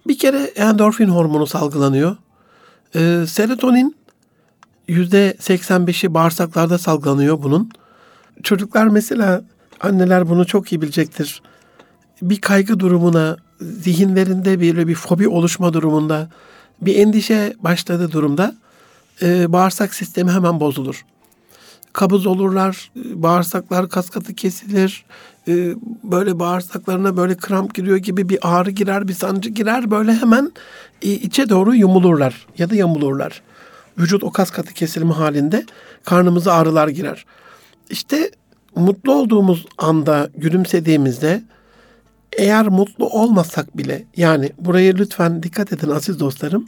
bir 0.06 0.18
kere 0.18 0.42
endorfin 0.42 1.08
hormonu 1.08 1.46
salgılanıyor. 1.46 2.16
Ee, 2.94 3.24
serotonin 3.28 3.96
yüzde 4.88 5.36
85'i 5.40 6.14
bağırsaklarda 6.14 6.78
salgılanıyor 6.78 7.42
bunun. 7.42 7.70
Çocuklar 8.42 8.86
mesela 8.86 9.42
anneler 9.80 10.28
bunu 10.28 10.46
çok 10.46 10.72
iyi 10.72 10.82
bilecektir. 10.82 11.42
Bir 12.22 12.40
kaygı 12.40 12.80
durumuna, 12.80 13.36
zihinlerinde 13.60 14.60
bir 14.60 14.88
bir 14.88 14.94
fobi 14.94 15.28
oluşma 15.28 15.72
durumunda, 15.72 16.28
bir 16.80 16.96
endişe 16.96 17.54
başladığı 17.60 18.12
durumda 18.12 18.54
e, 19.22 19.52
bağırsak 19.52 19.94
sistemi 19.94 20.30
hemen 20.30 20.60
bozulur. 20.60 21.04
Kabız 21.92 22.26
olurlar, 22.26 22.90
bağırsaklar 22.96 23.88
kaskatı 23.88 24.34
kesilir, 24.34 25.04
e, 25.48 25.74
böyle 26.04 26.38
bağırsaklarına 26.38 27.16
böyle 27.16 27.36
kramp 27.36 27.74
giriyor 27.74 27.96
gibi 27.96 28.28
bir 28.28 28.38
ağrı 28.42 28.70
girer, 28.70 29.08
bir 29.08 29.12
sancı 29.12 29.50
girer. 29.50 29.90
Böyle 29.90 30.14
hemen 30.14 30.52
e, 31.02 31.10
içe 31.10 31.48
doğru 31.48 31.74
yumulurlar 31.74 32.46
ya 32.58 32.70
da 32.70 32.74
yamulurlar. 32.74 33.42
Vücut 33.98 34.24
o 34.24 34.30
kas 34.30 34.50
katı 34.50 34.74
kesilme 34.74 35.12
halinde 35.12 35.66
karnımıza 36.04 36.52
ağrılar 36.52 36.88
girer. 36.88 37.24
İşte 37.90 38.30
mutlu 38.76 39.12
olduğumuz 39.12 39.66
anda, 39.78 40.28
gülümsediğimizde 40.36 41.42
eğer 42.38 42.68
mutlu 42.68 43.08
olmasak 43.08 43.76
bile 43.76 44.04
yani 44.16 44.50
buraya 44.58 44.92
lütfen 44.92 45.42
dikkat 45.42 45.72
edin 45.72 45.90
aziz 45.90 46.20
dostlarım 46.20 46.66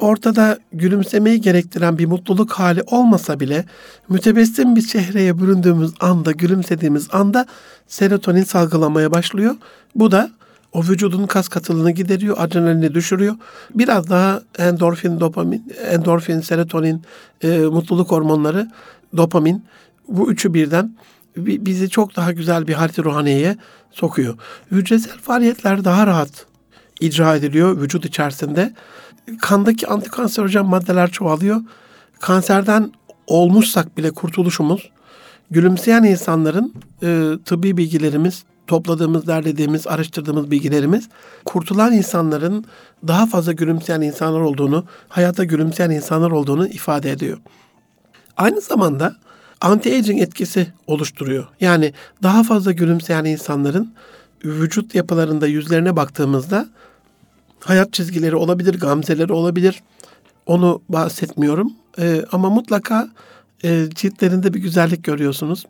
ortada 0.00 0.58
gülümsemeyi 0.72 1.40
gerektiren 1.40 1.98
bir 1.98 2.06
mutluluk 2.06 2.52
hali 2.52 2.82
olmasa 2.82 3.40
bile 3.40 3.64
mütebessim 4.08 4.76
bir 4.76 4.82
çehreye 4.82 5.38
büründüğümüz 5.38 5.92
anda, 6.00 6.32
gülümsediğimiz 6.32 7.08
anda 7.12 7.46
serotonin 7.86 8.42
salgılamaya 8.44 9.12
başlıyor. 9.12 9.54
Bu 9.94 10.10
da 10.10 10.30
O 10.74 10.82
vücudun 10.82 11.26
kas 11.26 11.48
katılığını 11.48 11.90
gideriyor, 11.90 12.36
adrenalini 12.38 12.94
düşürüyor. 12.94 13.34
Biraz 13.74 14.10
daha 14.10 14.42
endorfin, 14.58 15.20
dopamin, 15.20 15.72
endorfin, 15.90 16.40
serotonin, 16.40 17.02
e, 17.42 17.58
mutluluk 17.58 18.10
hormonları, 18.10 18.70
dopamin 19.16 19.64
bu 20.08 20.30
üçü 20.30 20.54
birden 20.54 20.96
bizi 21.36 21.90
çok 21.90 22.16
daha 22.16 22.32
güzel 22.32 22.66
bir 22.66 22.74
halit 22.74 22.98
ruhaniyeye 22.98 23.56
sokuyor. 23.90 24.38
Hücresel 24.70 25.18
faaliyetler 25.18 25.84
daha 25.84 26.06
rahat 26.06 26.46
icra 27.00 27.36
ediliyor 27.36 27.80
vücut 27.80 28.04
içerisinde. 28.04 28.74
Kandaki 29.40 29.86
antikanserojen 29.86 30.66
maddeler 30.66 31.10
çoğalıyor. 31.10 31.60
Kanserden 32.20 32.92
olmuşsak 33.26 33.96
bile 33.96 34.10
kurtuluşumuz 34.10 34.90
gülümseyen 35.50 36.02
insanların 36.02 36.74
e, 37.02 37.32
tıbbi 37.44 37.76
bilgilerimiz, 37.76 38.44
topladığımız, 38.66 39.26
derlediğimiz, 39.26 39.86
araştırdığımız 39.86 40.50
bilgilerimiz 40.50 41.08
kurtulan 41.44 41.92
insanların 41.92 42.64
daha 43.08 43.26
fazla 43.26 43.52
gülümseyen 43.52 44.00
insanlar 44.00 44.40
olduğunu, 44.40 44.84
hayata 45.08 45.44
gülümseyen 45.44 45.90
insanlar 45.90 46.30
olduğunu 46.30 46.68
ifade 46.68 47.10
ediyor. 47.10 47.38
Aynı 48.36 48.60
zamanda 48.60 49.16
anti-aging 49.64 50.22
etkisi 50.22 50.66
oluşturuyor. 50.86 51.46
Yani 51.60 51.92
daha 52.22 52.42
fazla 52.42 52.72
gülümseyen 52.72 53.24
insanların 53.24 53.94
vücut 54.44 54.94
yapılarında 54.94 55.46
yüzlerine 55.46 55.96
baktığımızda 55.96 56.68
hayat 57.60 57.92
çizgileri 57.92 58.36
olabilir, 58.36 58.80
gamzeleri 58.80 59.32
olabilir. 59.32 59.82
Onu 60.46 60.82
bahsetmiyorum. 60.88 61.72
Ee, 61.98 62.24
ama 62.32 62.50
mutlaka 62.50 63.08
e, 63.64 63.86
ciltlerinde 63.94 64.54
bir 64.54 64.60
güzellik 64.60 65.04
görüyorsunuz. 65.04 65.66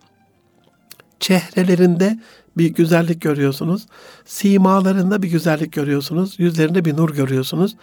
Çehrelerinde 1.21 2.19
bir 2.57 2.75
güzellik 2.75 3.21
görüyorsunuz. 3.21 3.87
Simalarında 4.25 5.23
bir 5.23 5.31
güzellik 5.31 5.73
görüyorsunuz. 5.73 6.35
Yüzlerinde 6.39 6.85
bir 6.85 6.97
nur 6.97 7.11
görüyorsunuz. 7.11 7.77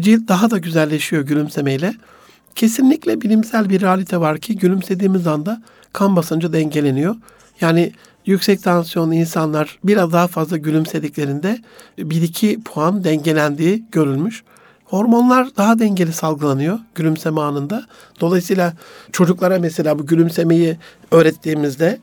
Cilt 0.00 0.28
daha 0.28 0.50
da 0.50 0.58
güzelleşiyor 0.58 1.22
gülümsemeyle. 1.22 1.94
Kesinlikle 2.58 3.20
bilimsel 3.20 3.68
bir 3.68 3.80
realite 3.80 4.20
var 4.20 4.38
ki 4.38 4.56
gülümsediğimiz 4.56 5.26
anda 5.26 5.62
kan 5.92 6.16
basıncı 6.16 6.52
dengeleniyor. 6.52 7.16
Yani 7.60 7.92
yüksek 8.26 8.62
tansiyonlu 8.62 9.14
insanlar 9.14 9.78
biraz 9.84 10.12
daha 10.12 10.26
fazla 10.26 10.56
gülümsediklerinde 10.56 11.58
1-2 11.98 12.62
puan 12.62 13.04
dengelendiği 13.04 13.84
görülmüş. 13.92 14.42
Hormonlar 14.84 15.56
daha 15.56 15.78
dengeli 15.78 16.12
salgılanıyor 16.12 16.78
gülümseme 16.94 17.40
anında. 17.40 17.86
Dolayısıyla 18.20 18.72
çocuklara 19.12 19.58
mesela 19.58 19.98
bu 19.98 20.06
gülümsemeyi 20.06 20.76
öğrettiğimizde 21.10 21.98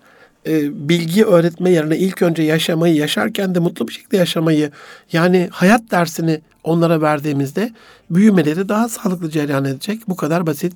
e, 0.48 0.90
bilgi 0.90 1.26
öğretme 1.26 1.70
yerine 1.70 1.98
ilk 1.98 2.22
önce 2.22 2.44
yaşamayı, 2.44 2.96
yaşarken 2.96 3.56
de 3.56 3.60
mutlu 3.60 3.88
bir 3.88 3.94
şekilde 3.94 4.18
yaşamayı 4.18 4.72
yani 5.12 5.50
hayat 5.52 5.92
dersini 5.92 6.42
onlara 6.64 7.02
verdiğimizde 7.02 7.74
büyümeleri 8.10 8.70
daha 8.70 8.90
sağlıklı 8.90 9.30
cereyan 9.30 9.66
edecek. 9.66 10.02
Bu 10.08 10.16
kadar 10.16 10.48
basit. 10.48 10.74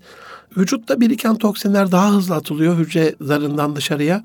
Vücutta 0.57 1.01
biriken 1.01 1.35
toksinler 1.35 1.91
daha 1.91 2.11
hızlı 2.11 2.35
atılıyor 2.35 2.77
hücre 2.77 3.15
zarından 3.21 3.75
dışarıya. 3.75 4.23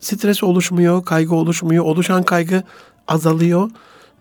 Stres 0.00 0.42
oluşmuyor, 0.42 1.04
kaygı 1.04 1.34
oluşmuyor. 1.34 1.84
Oluşan 1.84 2.22
kaygı 2.22 2.62
azalıyor. 3.08 3.70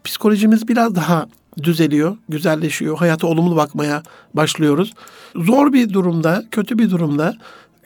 Psikolojimiz 0.04 0.68
biraz 0.68 0.96
daha 0.96 1.28
düzeliyor, 1.64 2.18
güzelleşiyor. 2.30 2.98
Hayata 2.98 3.28
olumlu 3.28 3.56
bakmaya 3.56 4.04
başlıyoruz. 4.34 4.94
Zor 5.36 5.74
bir 5.74 5.94
durumda, 5.94 6.44
kötü 6.52 6.78
bir 6.78 6.90
durumda, 6.90 7.34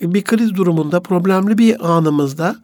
bir 0.02 0.24
kriz 0.24 0.56
durumunda, 0.56 1.00
problemli 1.00 1.58
bir 1.58 1.92
anımızda 1.92 2.56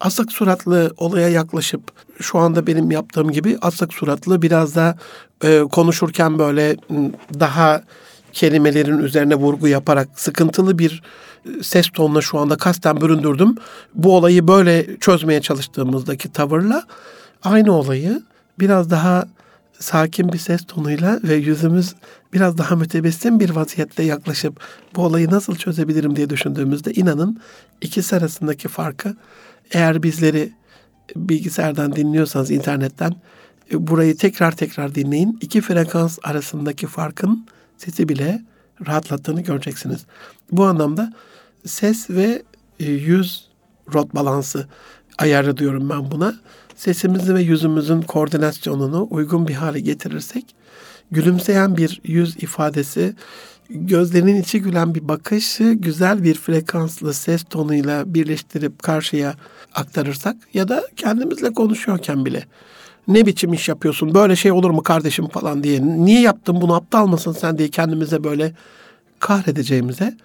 asık 0.00 0.32
suratlı 0.32 0.94
olaya 0.96 1.28
yaklaşıp 1.28 1.80
şu 2.20 2.38
anda 2.38 2.66
benim 2.66 2.90
yaptığım 2.90 3.30
gibi 3.30 3.58
asık 3.62 3.94
suratlı 3.94 4.42
biraz 4.42 4.76
da 4.76 4.98
e, 5.44 5.60
konuşurken 5.60 6.38
böyle 6.38 6.76
daha 7.40 7.82
kelimelerin 8.32 8.98
üzerine 8.98 9.34
vurgu 9.34 9.68
yaparak 9.68 10.08
sıkıntılı 10.14 10.78
bir 10.78 11.02
e, 11.46 11.62
ses 11.62 11.90
tonuna 11.90 12.20
şu 12.20 12.38
anda 12.38 12.56
kasten 12.56 13.00
büründürdüm. 13.00 13.54
Bu 13.94 14.16
olayı 14.16 14.48
böyle 14.48 14.96
çözmeye 14.96 15.40
çalıştığımızdaki 15.40 16.32
tavırla 16.32 16.84
aynı 17.42 17.72
olayı 17.72 18.22
biraz 18.58 18.90
daha 18.90 19.24
sakin 19.80 20.32
bir 20.32 20.38
ses 20.38 20.66
tonuyla 20.66 21.20
ve 21.24 21.34
yüzümüz 21.34 21.94
biraz 22.32 22.58
daha 22.58 22.76
mütebessim 22.76 23.40
bir 23.40 23.50
vaziyette 23.50 24.02
yaklaşıp 24.02 24.60
bu 24.96 25.02
olayı 25.02 25.30
nasıl 25.30 25.56
çözebilirim 25.56 26.16
diye 26.16 26.30
düşündüğümüzde 26.30 26.92
inanın 26.92 27.40
ikisi 27.80 28.16
arasındaki 28.16 28.68
farkı 28.68 29.16
eğer 29.72 30.02
bizleri 30.02 30.52
bilgisayardan 31.16 31.96
dinliyorsanız 31.96 32.50
internetten 32.50 33.14
e, 33.72 33.86
burayı 33.86 34.16
tekrar 34.16 34.52
tekrar 34.56 34.94
dinleyin. 34.94 35.38
İki 35.40 35.60
frekans 35.60 36.18
arasındaki 36.22 36.86
farkın 36.86 37.46
sesi 37.78 38.08
bile 38.08 38.42
rahatlattığını 38.86 39.40
göreceksiniz. 39.40 40.04
Bu 40.52 40.64
anlamda 40.64 41.12
ses 41.66 42.10
ve 42.10 42.42
e, 42.80 42.90
yüz 42.90 43.50
rot 43.94 44.14
balansı 44.14 44.68
ayarı 45.18 45.56
diyorum 45.56 45.90
ben 45.90 46.10
buna. 46.10 46.34
Sesimizi 46.80 47.34
ve 47.34 47.42
yüzümüzün 47.42 48.02
koordinasyonunu 48.02 49.08
uygun 49.10 49.48
bir 49.48 49.54
hale 49.54 49.80
getirirsek 49.80 50.54
gülümseyen 51.10 51.76
bir 51.76 52.00
yüz 52.04 52.42
ifadesi, 52.42 53.14
gözlerinin 53.70 54.42
içi 54.42 54.62
gülen 54.62 54.94
bir 54.94 55.08
bakışı 55.08 55.72
güzel 55.72 56.24
bir 56.24 56.34
frekanslı 56.34 57.14
ses 57.14 57.44
tonuyla 57.44 58.14
birleştirip 58.14 58.82
karşıya 58.82 59.34
aktarırsak 59.74 60.36
ya 60.54 60.68
da 60.68 60.84
kendimizle 60.96 61.52
konuşuyorken 61.52 62.24
bile 62.24 62.44
ne 63.08 63.26
biçim 63.26 63.52
iş 63.52 63.68
yapıyorsun? 63.68 64.14
Böyle 64.14 64.36
şey 64.36 64.52
olur 64.52 64.70
mu 64.70 64.82
kardeşim? 64.82 65.28
falan 65.28 65.62
diye 65.62 65.82
niye 65.82 66.20
yaptın 66.20 66.60
bunu? 66.60 66.74
Aptal 66.74 67.06
mısın 67.06 67.32
sen? 67.32 67.58
diye 67.58 67.68
kendimize 67.68 68.24
böyle 68.24 68.52
kahredeceğimize 69.18 70.16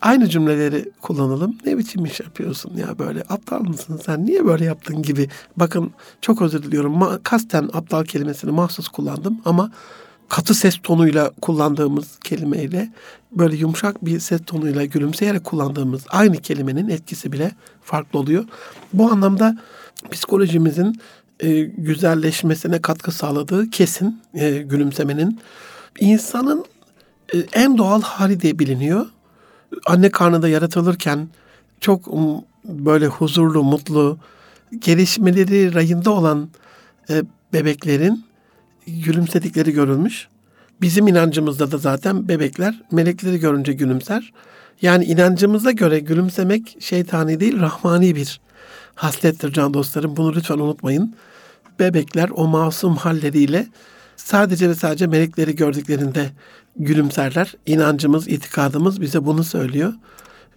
aynı 0.00 0.28
cümleleri 0.28 0.90
kullanalım. 1.02 1.56
Ne 1.66 1.78
biçim 1.78 2.04
iş 2.04 2.20
yapıyorsun 2.20 2.76
ya 2.76 2.98
böyle 2.98 3.22
aptal 3.28 3.60
mısın 3.60 4.00
sen 4.06 4.26
niye 4.26 4.46
böyle 4.46 4.64
yaptın 4.64 5.02
gibi. 5.02 5.28
Bakın 5.56 5.92
çok 6.20 6.42
özür 6.42 6.62
diliyorum 6.62 6.94
Ma- 6.94 7.22
kasten 7.22 7.70
aptal 7.72 8.04
kelimesini 8.04 8.50
mahsus 8.50 8.88
kullandım 8.88 9.40
ama 9.44 9.70
katı 10.28 10.54
ses 10.54 10.76
tonuyla 10.82 11.30
kullandığımız 11.40 12.18
kelimeyle 12.24 12.92
böyle 13.32 13.56
yumuşak 13.56 14.04
bir 14.04 14.20
ses 14.20 14.40
tonuyla 14.46 14.84
gülümseyerek 14.84 15.44
kullandığımız 15.44 16.04
aynı 16.08 16.36
kelimenin 16.36 16.88
etkisi 16.88 17.32
bile 17.32 17.52
farklı 17.82 18.18
oluyor. 18.18 18.44
Bu 18.92 19.10
anlamda 19.10 19.58
psikolojimizin 20.10 21.00
e, 21.40 21.60
güzelleşmesine 21.60 22.82
katkı 22.82 23.12
sağladığı 23.12 23.70
kesin 23.70 24.20
e, 24.34 24.50
gülümsemenin. 24.50 25.40
insanın 26.00 26.64
e, 27.34 27.38
en 27.52 27.78
doğal 27.78 28.02
hali 28.02 28.40
diye 28.40 28.58
biliniyor. 28.58 29.06
Anne 29.86 30.10
karnında 30.10 30.48
yaratılırken 30.48 31.28
çok 31.80 32.08
um, 32.08 32.44
böyle 32.64 33.06
huzurlu, 33.06 33.62
mutlu, 33.62 34.18
gelişmeleri 34.78 35.74
rayında 35.74 36.10
olan 36.10 36.48
e, 37.10 37.22
bebeklerin 37.52 38.24
gülümsedikleri 38.86 39.72
görülmüş. 39.72 40.28
Bizim 40.80 41.08
inancımızda 41.08 41.70
da 41.70 41.78
zaten 41.78 42.28
bebekler 42.28 42.82
melekleri 42.90 43.40
görünce 43.40 43.72
gülümser. 43.72 44.32
Yani 44.82 45.04
inancımıza 45.04 45.70
göre 45.70 45.98
gülümsemek 45.98 46.76
şeytani 46.80 47.40
değil, 47.40 47.60
rahmani 47.60 48.16
bir 48.16 48.40
haslettir 48.94 49.52
can 49.52 49.74
dostlarım. 49.74 50.16
Bunu 50.16 50.34
lütfen 50.34 50.58
unutmayın. 50.58 51.14
Bebekler 51.78 52.30
o 52.34 52.46
masum 52.46 52.96
halleriyle 52.96 53.66
sadece 54.16 54.68
ve 54.68 54.74
sadece 54.74 55.06
melekleri 55.06 55.56
gördüklerinde 55.56 56.30
gülümserler. 56.78 57.54
İnancımız, 57.66 58.28
itikadımız 58.28 59.00
bize 59.00 59.26
bunu 59.26 59.44
söylüyor. 59.44 59.92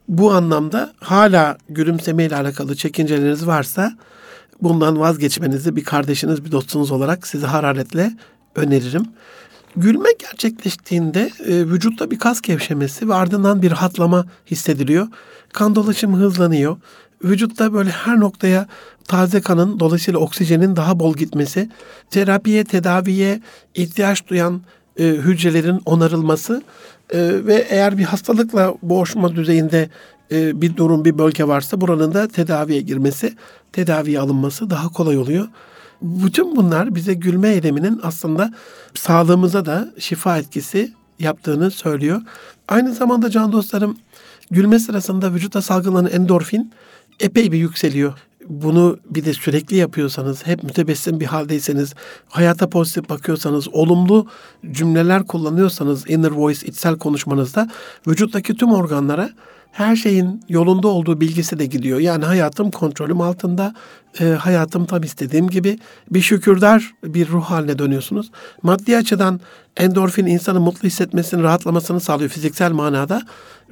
Bu 0.08 0.32
anlamda 0.32 0.94
hala 1.00 1.58
gülümseme 1.70 2.26
ile 2.26 2.36
alakalı 2.36 2.76
çekinceleriniz 2.76 3.48
varsa 3.48 3.94
bundan 4.62 5.00
vazgeçmenizi 5.00 5.76
bir 5.76 5.84
kardeşiniz, 5.84 6.46
bir 6.46 6.52
dostunuz 6.52 6.92
olarak 6.92 7.28
size 7.28 7.48
hararetle 7.48 8.12
öneririm. 8.56 9.06
Gülme 9.76 10.10
gerçekleştiğinde 10.20 11.32
e, 11.46 11.66
vücutta 11.66 12.12
bir 12.12 12.20
kas 12.20 12.42
gevşemesi 12.42 13.10
ve 13.10 13.14
ardından 13.14 13.62
bir 13.62 13.72
rahatlama 13.72 14.26
hissediliyor. 14.52 15.08
Kan 15.54 15.76
dolaşımı 15.76 16.18
hızlanıyor. 16.18 16.78
Vücutta 17.24 17.74
böyle 17.74 17.90
her 17.90 18.20
noktaya 18.20 18.68
taze 19.08 19.42
kanın 19.42 19.80
dolayısıyla 19.80 20.20
oksijenin 20.20 20.76
daha 20.76 21.00
bol 21.00 21.16
gitmesi, 21.16 21.70
terapiye, 22.10 22.64
tedaviye 22.64 23.42
ihtiyaç 23.76 24.28
duyan 24.28 24.62
e, 25.00 25.04
hücrelerin 25.04 25.82
onarılması 25.86 26.64
e, 27.10 27.46
ve 27.46 27.68
eğer 27.70 27.98
bir 27.98 28.04
hastalıkla 28.04 28.74
boğuşma 28.82 29.36
düzeyinde 29.36 29.90
e, 30.32 30.62
bir 30.62 30.76
durum, 30.76 31.06
bir 31.06 31.18
bölge 31.18 31.48
varsa 31.48 31.82
buranın 31.82 32.14
da 32.14 32.28
tedaviye 32.28 32.82
girmesi, 32.82 33.36
tedaviye 33.72 34.20
alınması 34.20 34.70
daha 34.70 34.90
kolay 34.90 35.18
oluyor. 35.18 35.48
Bütün 36.02 36.56
bunlar 36.56 36.96
bize 36.96 37.14
gülme 37.14 37.50
eyleminin 37.50 38.00
aslında 38.04 38.54
sağlığımıza 38.94 39.66
da 39.66 39.94
şifa 40.00 40.38
etkisi 40.38 40.94
yaptığını 41.20 41.72
söylüyor. 41.72 42.22
Aynı 42.68 42.94
zamanda 42.94 43.30
can 43.30 43.52
dostlarım 43.52 43.98
gülme 44.52 44.80
sırasında 44.80 45.34
vücutta 45.34 45.62
salgılanan 45.62 46.12
endorfin 46.12 46.72
epey 47.20 47.52
bir 47.52 47.58
yükseliyor. 47.58 48.14
Bunu 48.50 49.00
bir 49.10 49.26
de 49.26 49.34
sürekli 49.34 49.76
yapıyorsanız, 49.76 50.48
hep 50.48 50.64
mütebessim 50.64 51.20
bir 51.20 51.26
haldeyseniz, 51.26 51.94
hayata 52.30 52.70
pozitif 52.70 53.10
bakıyorsanız, 53.10 53.68
olumlu 53.68 54.28
cümleler 54.72 55.26
kullanıyorsanız 55.26 56.10
inner 56.10 56.32
voice, 56.32 56.68
içsel 56.68 56.98
konuşmanızda 56.98 57.70
vücuttaki 58.08 58.56
tüm 58.56 58.72
organlara 58.72 59.30
her 59.72 59.96
şeyin 59.96 60.42
yolunda 60.50 60.88
olduğu 60.88 61.22
bilgisi 61.22 61.60
de 61.60 61.66
gidiyor. 61.66 62.00
Yani 62.00 62.26
hayatım 62.26 62.72
kontrolüm 62.72 63.22
altında, 63.22 63.74
e, 64.20 64.26
hayatım 64.26 64.86
tam 64.86 65.04
istediğim 65.04 65.50
gibi 65.50 65.80
bir 66.12 66.22
şükürdar 66.22 66.94
bir 67.04 67.28
ruh 67.28 67.44
haline 67.44 67.80
dönüyorsunuz. 67.80 68.32
Maddi 68.64 68.98
açıdan 68.98 69.40
endorfin 69.78 70.26
insanı 70.26 70.60
mutlu 70.60 70.88
hissetmesini, 70.88 71.44
rahatlamasını 71.44 72.00
sağlıyor 72.00 72.30
fiziksel 72.30 72.72
manada. 72.72 73.22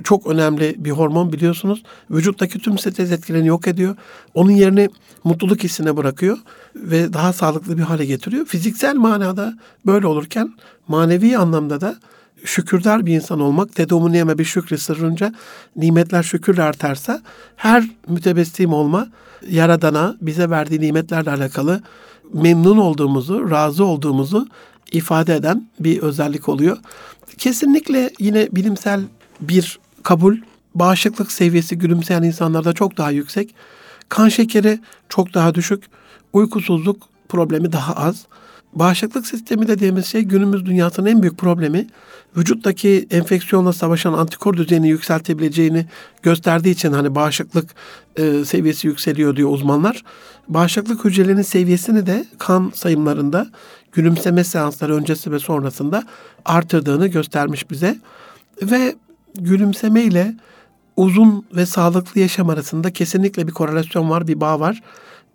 Çok 0.03 0.27
önemli 0.27 0.75
bir 0.77 0.91
hormon 0.91 1.33
biliyorsunuz. 1.33 1.83
Vücuttaki 2.11 2.59
tüm 2.59 2.77
stres 2.77 3.11
etkilerini 3.11 3.47
yok 3.47 3.67
ediyor. 3.67 3.95
Onun 4.33 4.51
yerini 4.51 4.89
mutluluk 5.23 5.63
hissine 5.63 5.97
bırakıyor 5.97 6.37
ve 6.75 7.13
daha 7.13 7.33
sağlıklı 7.33 7.77
bir 7.77 7.83
hale 7.83 8.05
getiriyor. 8.05 8.45
Fiziksel 8.45 8.95
manada 8.95 9.57
böyle 9.85 10.07
olurken 10.07 10.53
manevi 10.87 11.37
anlamda 11.37 11.81
da 11.81 11.95
şükürdar 12.45 13.05
bir 13.05 13.15
insan 13.15 13.39
olmak, 13.39 13.75
tedomuniyeme 13.75 14.37
bir 14.37 14.45
şükrü 14.45 14.77
sırrınca 14.77 15.33
nimetler 15.75 16.23
şükürle 16.23 16.63
artarsa 16.63 17.21
her 17.55 17.89
mütebessim 18.07 18.73
olma 18.73 19.07
Yaradan'a 19.49 20.15
bize 20.21 20.49
verdiği 20.49 20.81
nimetlerle 20.81 21.31
alakalı 21.31 21.81
memnun 22.33 22.77
olduğumuzu, 22.77 23.51
razı 23.51 23.85
olduğumuzu 23.85 24.47
ifade 24.91 25.35
eden 25.35 25.67
bir 25.79 26.01
özellik 26.01 26.49
oluyor. 26.49 26.77
Kesinlikle 27.37 28.11
yine 28.19 28.47
bilimsel 28.51 29.01
bir 29.41 29.79
kabul, 30.03 30.37
bağışıklık 30.75 31.31
seviyesi 31.31 31.77
gülümseyen 31.77 32.23
insanlarda 32.23 32.73
çok 32.73 32.97
daha 32.97 33.11
yüksek. 33.11 33.55
Kan 34.09 34.29
şekeri 34.29 34.79
çok 35.09 35.33
daha 35.33 35.55
düşük, 35.55 35.83
uykusuzluk 36.33 37.03
problemi 37.29 37.71
daha 37.71 37.93
az. 37.93 38.25
Bağışıklık 38.79 39.27
sistemi 39.27 39.67
dediğimiz 39.67 40.05
şey 40.05 40.21
günümüz 40.21 40.65
dünyasının 40.65 41.07
en 41.07 41.21
büyük 41.21 41.37
problemi 41.37 41.87
vücuttaki 42.37 43.07
enfeksiyonla 43.11 43.73
savaşan 43.73 44.13
antikor 44.13 44.57
düzeyini 44.57 44.89
yükseltebileceğini 44.89 45.85
gösterdiği 46.21 46.71
için 46.71 46.93
hani 46.93 47.15
bağışıklık 47.15 47.69
e, 48.15 48.45
seviyesi 48.45 48.87
yükseliyor 48.87 49.35
diyor 49.35 49.49
uzmanlar. 49.49 50.03
Bağışıklık 50.47 51.05
hücrelerinin 51.05 51.41
seviyesini 51.41 52.05
de 52.05 52.25
kan 52.37 52.71
sayımlarında 52.75 53.47
gülümseme 53.91 54.43
seansları 54.43 54.95
öncesi 54.95 55.31
ve 55.31 55.39
sonrasında 55.39 56.03
artırdığını 56.45 57.07
göstermiş 57.07 57.69
bize. 57.71 57.97
Ve 58.61 58.95
gülümseme 59.35 60.03
ile 60.03 60.35
uzun 60.97 61.45
ve 61.55 61.65
sağlıklı 61.65 62.21
yaşam 62.21 62.49
arasında 62.49 62.93
kesinlikle 62.93 63.47
bir 63.47 63.53
korelasyon 63.53 64.09
var, 64.09 64.27
bir 64.27 64.41
bağ 64.41 64.59
var. 64.59 64.81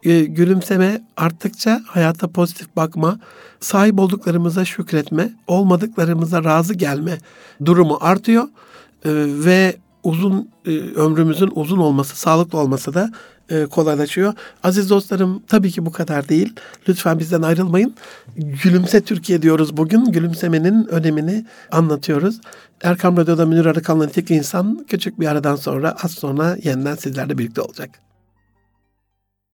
E, 0.02 0.24
gülümseme 0.24 1.02
arttıkça 1.16 1.82
hayata 1.86 2.28
pozitif 2.28 2.76
bakma, 2.76 3.18
sahip 3.60 3.98
olduklarımıza 3.98 4.64
şükretme, 4.64 5.32
olmadıklarımıza 5.46 6.44
razı 6.44 6.74
gelme 6.74 7.18
durumu 7.64 7.98
artıyor. 8.00 8.44
E, 8.44 9.10
ve 9.44 9.76
uzun 10.02 10.48
e, 10.66 10.70
ömrümüzün 10.78 11.52
uzun 11.54 11.78
olması, 11.78 12.16
sağlıklı 12.16 12.58
olması 12.58 12.94
da 12.94 13.10
kolaylaşıyor. 13.70 14.34
Aziz 14.62 14.90
dostlarım 14.90 15.42
tabii 15.48 15.70
ki 15.70 15.86
bu 15.86 15.92
kadar 15.92 16.28
değil. 16.28 16.54
Lütfen 16.88 17.18
bizden 17.18 17.42
ayrılmayın. 17.42 17.94
Gülümse 18.36 19.00
Türkiye 19.00 19.42
diyoruz 19.42 19.76
bugün. 19.76 20.04
Gülümsemenin 20.04 20.86
önemini 20.86 21.46
anlatıyoruz. 21.72 22.40
Erkam 22.82 23.16
Radyo'da 23.16 23.46
Münir 23.46 23.66
Arıkan'la 23.66 24.06
Nitekli 24.06 24.34
İnsan 24.34 24.84
küçük 24.88 25.20
bir 25.20 25.26
aradan 25.26 25.56
sonra 25.56 25.96
az 26.02 26.10
sonra 26.10 26.56
yeniden 26.62 26.94
sizlerle 26.94 27.38
birlikte 27.38 27.60
olacak. 27.60 28.11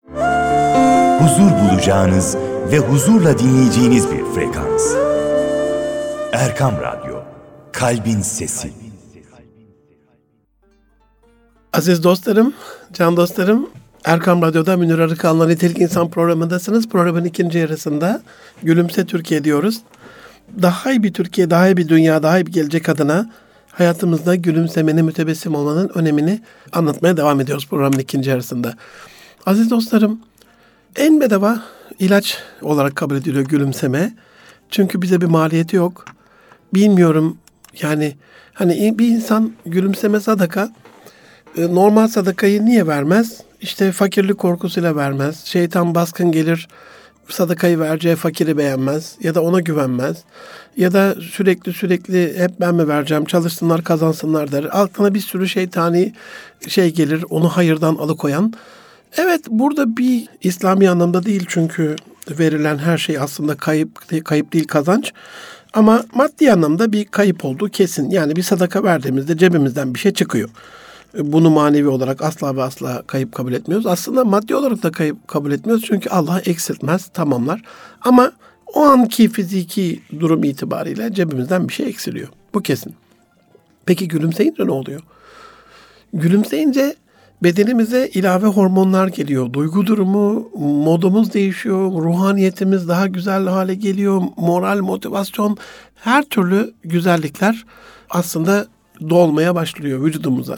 Huzur 0.07 1.51
bulacağınız 1.51 2.37
ve 2.73 2.79
huzurla 2.79 3.39
dinleyeceğiniz 3.39 4.11
bir 4.11 4.25
frekans. 4.35 4.95
Erkam 6.33 6.75
Radyo, 6.81 7.23
Kalbin 7.73 8.21
Sesi. 8.21 8.73
Aziz 11.73 12.05
dostlarım, 12.05 12.55
can 12.93 13.17
dostlarım, 13.17 13.71
Erkam 14.05 14.43
Radyo'da 14.43 14.77
Münir 14.77 14.99
Arıkan'la 14.99 15.47
Nitelik 15.47 15.79
İnsan 15.79 16.11
programındasınız. 16.11 16.89
Programın 16.89 17.25
ikinci 17.25 17.59
yarısında 17.59 18.23
Gülümse 18.63 19.07
Türkiye 19.07 19.45
diyoruz. 19.45 19.81
Daha 20.63 20.93
iyi 20.93 21.03
bir 21.03 21.13
Türkiye, 21.13 21.51
daha 21.51 21.69
iyi 21.69 21.77
bir 21.77 21.89
dünya, 21.89 22.23
daha 22.23 22.39
iyi 22.39 22.47
bir 22.47 22.53
gelecek 22.53 22.89
adına 22.89 23.31
hayatımızda 23.73 24.35
gülümsemenin, 24.35 25.05
mütebessim 25.05 25.55
olmanın 25.55 25.91
önemini 25.95 26.41
anlatmaya 26.73 27.17
devam 27.17 27.41
ediyoruz 27.41 27.67
programın 27.71 27.99
ikinci 27.99 28.31
yarısında. 28.31 28.75
Aziz 29.47 29.71
dostlarım, 29.71 30.21
en 30.97 31.21
bedava 31.21 31.63
ilaç 31.99 32.39
olarak 32.63 32.97
kabul 32.97 33.17
ediliyor 33.17 33.45
gülümseme. 33.45 34.15
Çünkü 34.71 35.03
bize 35.03 35.21
bir 35.21 35.27
maliyeti 35.27 35.77
yok. 35.77 36.05
Bilmiyorum 36.75 37.39
yani 37.83 38.17
hani 38.55 38.99
bir 38.99 39.09
insan 39.09 39.53
gülümseme 39.67 40.21
sadaka 40.21 40.73
e, 41.57 41.75
normal 41.75 42.09
sadakayı 42.09 42.65
niye 42.65 42.87
vermez? 42.87 43.41
İşte 43.61 43.93
fakirlik 43.93 44.39
korkusuyla 44.39 44.97
vermez. 44.97 45.45
Şeytan 45.45 45.95
baskın 45.95 46.33
gelir 46.33 46.69
sadakayı 47.29 47.79
vereceği 47.79 48.17
fakiri 48.17 48.59
beğenmez 48.59 49.17
ya 49.23 49.35
da 49.35 49.43
ona 49.43 49.61
güvenmez. 49.61 50.17
Ya 50.77 50.93
da 50.93 51.15
sürekli 51.21 51.73
sürekli 51.73 52.39
hep 52.39 52.61
ben 52.61 52.75
mi 52.75 52.89
vereceğim 52.89 53.25
çalışsınlar 53.25 53.85
kazansınlar 53.85 54.53
der. 54.53 54.69
Aklına 54.73 55.15
bir 55.15 55.21
sürü 55.21 55.49
şeytani 55.49 56.13
şey 56.69 56.95
gelir 56.95 57.25
onu 57.31 57.49
hayırdan 57.49 57.95
alıkoyan. 57.95 58.53
Evet 59.17 59.41
burada 59.49 59.97
bir 59.97 60.29
İslami 60.43 60.91
anlamda 60.91 61.25
değil 61.25 61.45
çünkü 61.49 61.97
verilen 62.31 62.79
her 62.79 62.99
şey 62.99 63.19
aslında 63.19 63.57
kayıp 63.57 64.25
kayıp 64.25 64.53
değil 64.53 64.67
kazanç. 64.67 65.13
Ama 65.75 66.05
maddi 66.15 66.53
anlamda 66.53 66.93
bir 66.93 67.05
kayıp 67.05 67.45
olduğu 67.45 67.69
kesin. 67.69 68.11
Yani 68.11 68.37
bir 68.37 68.43
sadaka 68.43 68.85
verdiğimizde 68.85 69.37
cebimizden 69.37 69.95
bir 69.95 69.99
şey 69.99 70.13
çıkıyor. 70.13 70.51
Bunu 71.19 71.51
manevi 71.51 71.89
olarak 71.89 72.23
asla 72.23 72.57
ve 72.57 72.63
asla 72.63 73.03
kayıp 73.07 73.35
kabul 73.35 73.53
etmiyoruz. 73.53 73.87
Aslında 73.87 74.25
maddi 74.25 74.55
olarak 74.55 74.83
da 74.83 74.93
kayıp 74.93 75.29
kabul 75.29 75.53
etmiyoruz. 75.53 75.85
Çünkü 75.87 76.09
Allah 76.09 76.41
eksiltmez, 76.47 77.07
tamamlar. 77.07 77.63
Ama 78.03 78.33
o 78.75 78.81
anki 78.85 79.29
fiziki 79.29 80.01
durum 80.21 80.45
itibariyle 80.45 81.15
cebimizden 81.15 81.69
bir 81.69 81.73
şey 81.73 81.87
eksiliyor. 81.87 82.29
Bu 82.55 82.63
kesin. 82.63 82.95
Peki 83.87 84.09
gülümseyince 84.09 84.67
ne 84.67 84.71
oluyor? 84.71 85.01
Gülümseyince 86.13 86.95
bedenimize 87.43 88.09
ilave 88.15 88.47
hormonlar 88.47 89.09
geliyor. 89.09 89.53
Duygu 89.53 89.87
durumu, 89.87 90.51
modumuz 90.59 91.35
değişiyor, 91.35 91.91
ruhaniyetimiz 91.93 92.89
daha 92.89 93.07
güzel 93.07 93.47
hale 93.47 93.75
geliyor, 93.75 94.23
moral, 94.37 94.79
motivasyon, 94.81 95.57
her 95.95 96.23
türlü 96.23 96.75
güzellikler 96.85 97.65
aslında 98.11 98.67
dolmaya 99.11 99.55
başlıyor 99.55 100.05
vücudumuza. 100.05 100.57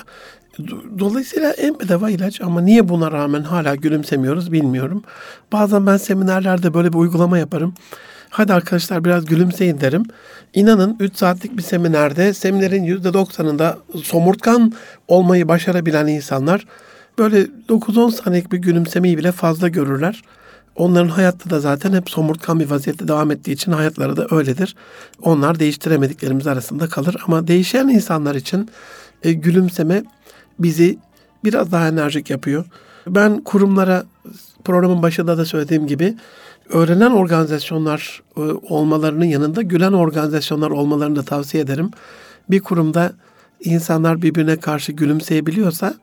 Dolayısıyla 0.99 1.51
en 1.51 1.81
bedava 1.81 2.11
ilaç 2.11 2.41
ama 2.41 2.61
niye 2.61 2.89
buna 2.89 3.13
rağmen 3.13 3.43
hala 3.43 3.75
gülümsemiyoruz 3.75 4.53
bilmiyorum. 4.53 5.03
Bazen 5.53 5.87
ben 5.87 5.97
seminerlerde 5.97 6.75
böyle 6.75 6.93
bir 6.93 6.99
uygulama 6.99 7.39
yaparım. 7.39 7.75
Hadi 8.31 8.53
arkadaşlar 8.53 9.05
biraz 9.05 9.25
gülümseyin 9.25 9.81
derim. 9.81 10.05
İnanın 10.55 10.97
3 11.01 11.17
saatlik 11.17 11.57
bir 11.57 11.63
seminerde 11.63 12.35
seminerin 12.35 12.85
%90'ında 12.85 13.77
somurtkan 14.03 14.73
olmayı 15.09 15.49
başarabilen 15.49 16.07
insanlar 16.07 16.67
böyle 17.19 17.43
9-10 17.69 18.13
saniyelik 18.13 18.53
bir 18.53 18.59
gülümsemeyi 18.59 19.19
bile 19.19 19.33
fazla 19.33 19.69
görürler. 19.69 20.23
Onların 20.77 21.09
hayatta 21.09 21.51
da 21.51 21.61
zaten 21.61 21.93
hep 21.93 22.11
somurtkan 22.11 22.61
bir 22.61 22.71
vaziyette 22.71 23.09
devam 23.09 23.31
ettiği 23.31 23.53
için 23.53 23.73
hayatları 23.73 24.17
da 24.17 24.27
öyledir. 24.31 24.77
Onlar 25.23 25.59
değiştiremediklerimiz 25.59 26.47
arasında 26.47 26.89
kalır 26.89 27.17
ama 27.27 27.49
değişen 27.49 27.89
insanlar 27.89 28.35
için 28.35 28.71
e, 29.23 29.33
gülümseme 29.33 30.05
bizi 30.59 30.99
biraz 31.45 31.73
daha 31.73 31.89
enerjik 31.89 32.31
yapıyor. 32.31 32.65
Ben 33.07 33.41
kurumlara 33.45 34.05
programın 34.65 35.03
başında 35.03 35.39
da 35.39 35.45
söylediğim 35.45 35.87
gibi 35.87 36.15
öğrenen 36.69 37.11
organizasyonlar 37.11 38.23
e, 38.37 38.41
olmalarının 38.69 39.25
yanında 39.25 39.63
gülen 39.63 39.93
organizasyonlar 39.93 40.71
olmalarını 40.71 41.17
da 41.17 41.23
tavsiye 41.23 41.63
ederim. 41.63 41.91
Bir 42.51 42.61
kurumda 42.61 43.13
insanlar 43.61 44.23
birbirine 44.23 44.57
karşı 44.57 44.93
gülümseyebiliyorsa 44.93 45.95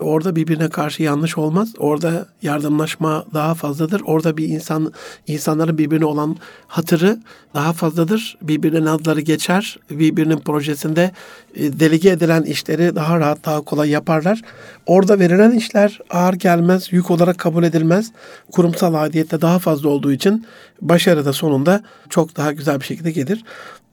orada 0.00 0.36
birbirine 0.36 0.68
karşı 0.68 1.02
yanlış 1.02 1.38
olmaz. 1.38 1.72
Orada 1.78 2.26
yardımlaşma 2.42 3.24
daha 3.34 3.54
fazladır. 3.54 4.02
Orada 4.04 4.36
bir 4.36 4.48
insan 4.48 4.92
insanların 5.26 5.78
birbirine 5.78 6.04
olan 6.04 6.36
hatırı 6.66 7.18
daha 7.54 7.72
fazladır. 7.72 8.38
Birbirinin 8.42 8.86
adları 8.86 9.20
geçer. 9.20 9.78
Birbirinin 9.90 10.38
projesinde 10.38 11.10
e, 11.54 11.80
delege 11.80 12.10
edilen 12.10 12.42
işleri 12.42 12.94
daha 12.94 13.20
rahat, 13.20 13.44
daha 13.44 13.60
kolay 13.60 13.90
yaparlar. 13.90 14.42
Orada 14.86 15.18
verilen 15.18 15.50
işler 15.50 15.98
ağır 16.10 16.34
gelmez, 16.34 16.92
yük 16.92 17.10
olarak 17.10 17.38
kabul 17.38 17.64
edilmez. 17.64 18.12
Kurumsal 18.52 18.94
aidiyette 18.94 19.40
daha 19.40 19.58
fazla 19.58 19.88
olduğu 19.88 20.12
için 20.12 20.46
başarı 20.80 21.24
da 21.24 21.32
sonunda 21.32 21.82
çok 22.08 22.36
daha 22.36 22.52
güzel 22.52 22.80
bir 22.80 22.84
şekilde 22.84 23.10
gelir. 23.10 23.44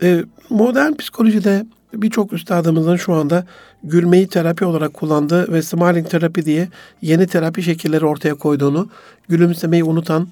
E, 0.04 0.24
modern 0.50 0.93
psikolojide 0.93 1.65
birçok 2.02 2.34
üstadımızın 2.34 2.96
şu 2.96 3.14
anda 3.14 3.46
gülmeyi 3.84 4.28
terapi 4.28 4.66
olarak 4.66 4.94
kullandığı 4.94 5.54
ve 5.54 5.62
smiling 5.62 6.10
terapi 6.10 6.46
diye 6.46 6.70
yeni 7.02 7.28
terapi 7.28 7.64
şekilleri 7.64 8.06
ortaya 8.06 8.36
koyduğunu, 8.36 8.90
gülümsemeyi 9.30 9.84
unutan, 9.84 10.28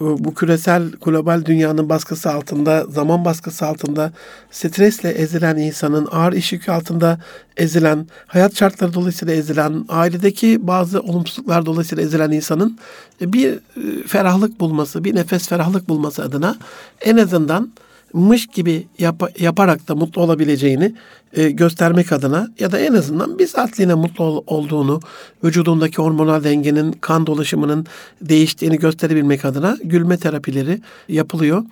e, 0.00 0.04
bu 0.04 0.34
küresel 0.34 0.90
global 0.90 1.44
dünyanın 1.44 1.88
baskısı 1.88 2.30
altında, 2.30 2.84
zaman 2.84 3.24
baskısı 3.24 3.66
altında 3.66 4.12
stresle 4.50 5.10
ezilen 5.10 5.56
insanın, 5.56 6.08
ağır 6.10 6.32
iş 6.32 6.52
yükü 6.52 6.72
altında 6.72 7.18
ezilen, 7.56 8.06
hayat 8.26 8.56
şartları 8.56 8.94
dolayısıyla 8.94 9.34
ezilen, 9.34 9.84
ailedeki 9.88 10.66
bazı 10.66 11.00
olumsuzluklar 11.00 11.66
dolayısıyla 11.66 12.04
ezilen 12.04 12.30
insanın 12.30 12.78
bir 13.20 13.52
e, 13.52 13.58
ferahlık 14.06 14.60
bulması, 14.60 15.04
bir 15.04 15.14
nefes 15.14 15.48
ferahlık 15.48 15.88
bulması 15.88 16.22
adına 16.22 16.56
en 17.00 17.16
azından 17.16 17.70
mış 18.12 18.46
gibi 18.46 18.86
yap- 18.98 19.40
yaparak 19.40 19.88
da 19.88 19.94
mutlu 19.94 20.22
olabileceğini 20.22 20.94
e, 21.32 21.50
göstermek 21.50 22.12
adına 22.12 22.48
ya 22.58 22.72
da 22.72 22.78
en 22.78 22.92
azından 22.92 23.38
bir 23.38 23.46
saatliğine 23.46 23.94
mutlu 23.94 24.24
ol- 24.24 24.44
olduğunu, 24.46 25.00
vücudundaki 25.44 25.96
hormonal 25.96 26.44
dengenin, 26.44 26.92
kan 26.92 27.26
dolaşımının 27.26 27.86
değiştiğini 28.22 28.78
gösterebilmek 28.78 29.44
adına 29.44 29.78
gülme 29.84 30.16
terapileri 30.16 30.80
yapılıyor. 31.08 31.64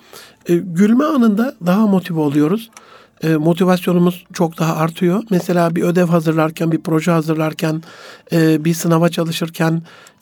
E, 0.49 0.55
gülme 0.55 1.03
anında 1.03 1.55
daha 1.65 1.87
motive 1.87 2.19
oluyoruz. 2.19 2.69
E, 3.23 3.35
motivasyonumuz 3.35 4.25
çok 4.33 4.59
daha 4.59 4.75
artıyor. 4.75 5.23
Mesela 5.29 5.75
bir 5.75 5.83
ödev 5.83 6.05
hazırlarken, 6.05 6.71
bir 6.71 6.79
proje 6.79 7.11
hazırlarken, 7.11 7.83
e, 8.31 8.65
bir 8.65 8.73
sınava 8.73 9.09
çalışırken, 9.09 9.81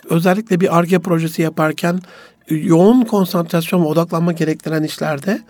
özellikle 0.10 0.60
bir 0.60 0.77
ARGE 0.77 0.99
projesi 0.99 1.41
yaparken 1.41 1.99
yoğun 2.49 3.01
konsantrasyon 3.01 3.82
ve 3.82 3.86
odaklanma 3.86 4.32
gerektiren 4.32 4.84
işlerde 4.84 5.41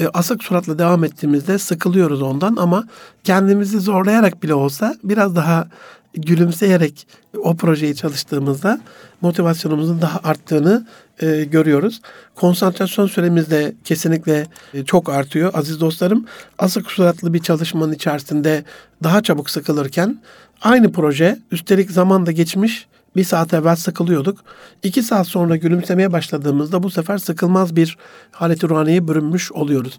e, 0.00 0.08
asık 0.14 0.44
suratla 0.44 0.78
devam 0.78 1.04
ettiğimizde 1.04 1.58
sıkılıyoruz 1.58 2.22
ondan 2.22 2.56
ama 2.56 2.84
kendimizi 3.24 3.80
zorlayarak 3.80 4.42
bile 4.42 4.54
olsa 4.54 4.96
biraz 5.04 5.36
daha 5.36 5.68
gülümseyerek 6.14 7.06
o 7.38 7.56
projeyi 7.56 7.96
çalıştığımızda 7.96 8.80
motivasyonumuzun 9.20 10.00
daha 10.00 10.20
arttığını 10.24 10.86
e, 11.20 11.44
görüyoruz. 11.44 12.00
Konsantrasyon 12.34 13.06
süremiz 13.06 13.50
de 13.50 13.74
kesinlikle 13.84 14.46
e, 14.74 14.84
çok 14.84 15.08
artıyor. 15.08 15.50
Aziz 15.54 15.80
dostlarım 15.80 16.26
asık 16.58 16.90
suratlı 16.90 17.34
bir 17.34 17.38
çalışmanın 17.38 17.92
içerisinde 17.92 18.64
daha 19.02 19.22
çabuk 19.22 19.50
sıkılırken 19.50 20.20
aynı 20.62 20.92
proje 20.92 21.38
üstelik 21.50 21.90
zaman 21.90 22.26
da 22.26 22.32
geçmiş 22.32 22.86
bir 23.16 23.24
saat 23.24 23.54
evvel 23.54 23.76
sıkılıyorduk. 23.76 24.38
İki 24.82 25.02
saat 25.02 25.26
sonra 25.26 25.56
gülümsemeye 25.56 26.12
başladığımızda 26.12 26.82
bu 26.82 26.90
sefer 26.90 27.18
sıkılmaz 27.18 27.76
bir 27.76 27.98
halet 28.32 28.64
ruhaniyeye 28.64 29.08
bürünmüş 29.08 29.52
oluyoruz. 29.52 29.98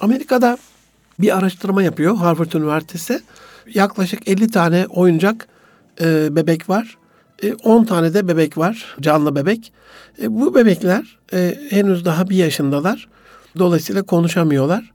Amerika'da 0.00 0.58
bir 1.18 1.38
araştırma 1.38 1.82
yapıyor 1.82 2.16
Harvard 2.16 2.52
Üniversitesi. 2.52 3.20
Yaklaşık 3.74 4.28
50 4.28 4.50
tane 4.50 4.86
oyuncak 4.86 5.48
e, 6.00 6.36
bebek 6.36 6.68
var. 6.68 6.98
E, 7.42 7.54
10 7.54 7.84
tane 7.84 8.14
de 8.14 8.28
bebek 8.28 8.58
var, 8.58 8.96
canlı 9.00 9.36
bebek. 9.36 9.72
E, 10.22 10.34
bu 10.34 10.54
bebekler 10.54 11.18
e, 11.32 11.58
henüz 11.70 12.04
daha 12.04 12.30
bir 12.30 12.36
yaşındalar. 12.36 13.08
Dolayısıyla 13.58 14.02
konuşamıyorlar. 14.02 14.92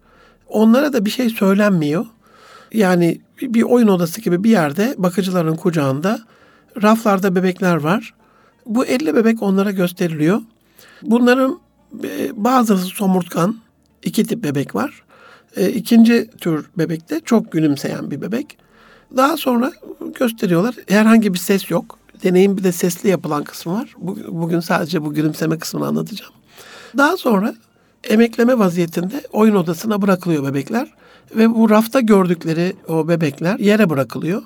Onlara 0.48 0.94
da 0.94 1.06
bir 1.06 1.10
şey 1.10 1.30
söylenmiyor. 1.30 2.06
Yani 2.74 3.22
bir 3.42 3.62
oyun 3.62 3.88
odası 3.88 4.22
gibi 4.22 4.44
bir 4.44 4.50
yerde 4.50 4.96
bakıcıların 4.98 5.56
kucağında 5.56 6.20
raflarda 6.82 7.36
bebekler 7.36 7.76
var. 7.76 8.14
Bu 8.66 8.86
50 8.86 9.16
bebek 9.16 9.44
onlara 9.44 9.72
gösteriliyor. 9.72 10.42
Bunların 11.02 11.60
e, 12.04 12.44
bazısı 12.44 12.86
somurtkan, 12.86 13.58
iki 14.04 14.24
tip 14.24 14.44
bebek 14.44 14.76
var. 14.76 15.04
E, 15.56 15.70
ikinci 15.70 16.30
tür 16.42 16.66
bebek 16.78 17.10
de 17.10 17.20
çok 17.20 17.52
gülümseyen 17.52 18.12
bir 18.12 18.22
bebek. 18.22 18.58
Daha 19.18 19.38
sonra 19.38 19.72
gösteriyorlar. 20.20 20.76
Herhangi 20.88 21.34
bir 21.34 21.40
ses 21.40 21.72
yok. 21.72 22.00
Deneyim 22.24 22.58
bir 22.58 22.64
de 22.64 22.72
sesli 22.72 23.10
yapılan 23.10 23.44
kısmı 23.44 23.74
var. 23.74 23.96
Bugün 24.28 24.60
sadece 24.60 25.06
bu 25.06 25.14
gülümseme 25.14 25.60
kısmını 25.60 25.88
anlatacağım. 25.88 26.34
Daha 26.98 27.18
sonra 27.18 27.56
emekleme 28.04 28.60
vaziyetinde 28.60 29.24
oyun 29.32 29.56
odasına 29.56 30.02
bırakılıyor 30.02 30.44
bebekler. 30.44 30.94
Ve 31.36 31.56
bu 31.56 31.70
rafta 31.70 32.00
gördükleri 32.00 32.74
o 32.88 33.08
bebekler 33.08 33.60
yere 33.60 33.90
bırakılıyor. 33.90 34.42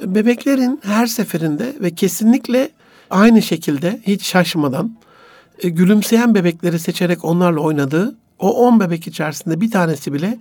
Bebeklerin 0.00 0.80
her 0.82 1.06
seferinde 1.06 1.76
ve 1.80 1.94
kesinlikle 1.94 2.70
aynı 3.10 3.42
şekilde 3.42 4.00
hiç 4.06 4.24
şaşmadan 4.26 4.96
e, 5.62 5.68
gülümseyen 5.68 6.34
bebekleri 6.34 6.78
seçerek 6.78 7.24
onlarla 7.24 7.60
oynadığı 7.60 8.16
o 8.38 8.66
10 8.66 8.80
bebek 8.80 9.06
içerisinde 9.06 9.60
bir 9.60 9.70
tanesi 9.70 10.12
bile 10.12 10.38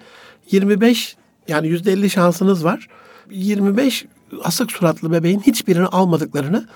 25 0.52 1.16
yani 1.48 1.68
%50 1.68 2.10
şansınız 2.10 2.64
var. 2.64 2.88
25 3.32 4.06
asık 4.44 4.72
suratlı 4.72 5.12
bebeğin 5.12 5.40
hiçbirini 5.40 5.86
almadıklarını 5.86 6.68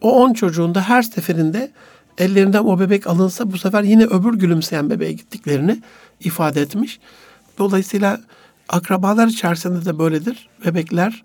o 0.00 0.22
10 0.22 0.32
çocuğun 0.32 0.74
da 0.74 0.88
her 0.88 1.02
seferinde 1.02 1.70
ellerinden 2.18 2.64
o 2.64 2.80
bebek 2.80 3.06
alınsa 3.06 3.52
bu 3.52 3.58
sefer 3.58 3.82
yine 3.82 4.04
öbür 4.04 4.34
gülümseyen 4.34 4.90
bebeğe 4.90 5.12
gittiklerini 5.12 5.82
ifade 6.20 6.60
etmiş. 6.60 7.00
Dolayısıyla 7.58 8.20
akrabalar 8.68 9.26
içerisinde 9.26 9.84
de 9.84 9.98
böyledir. 9.98 10.48
Bebekler 10.66 11.22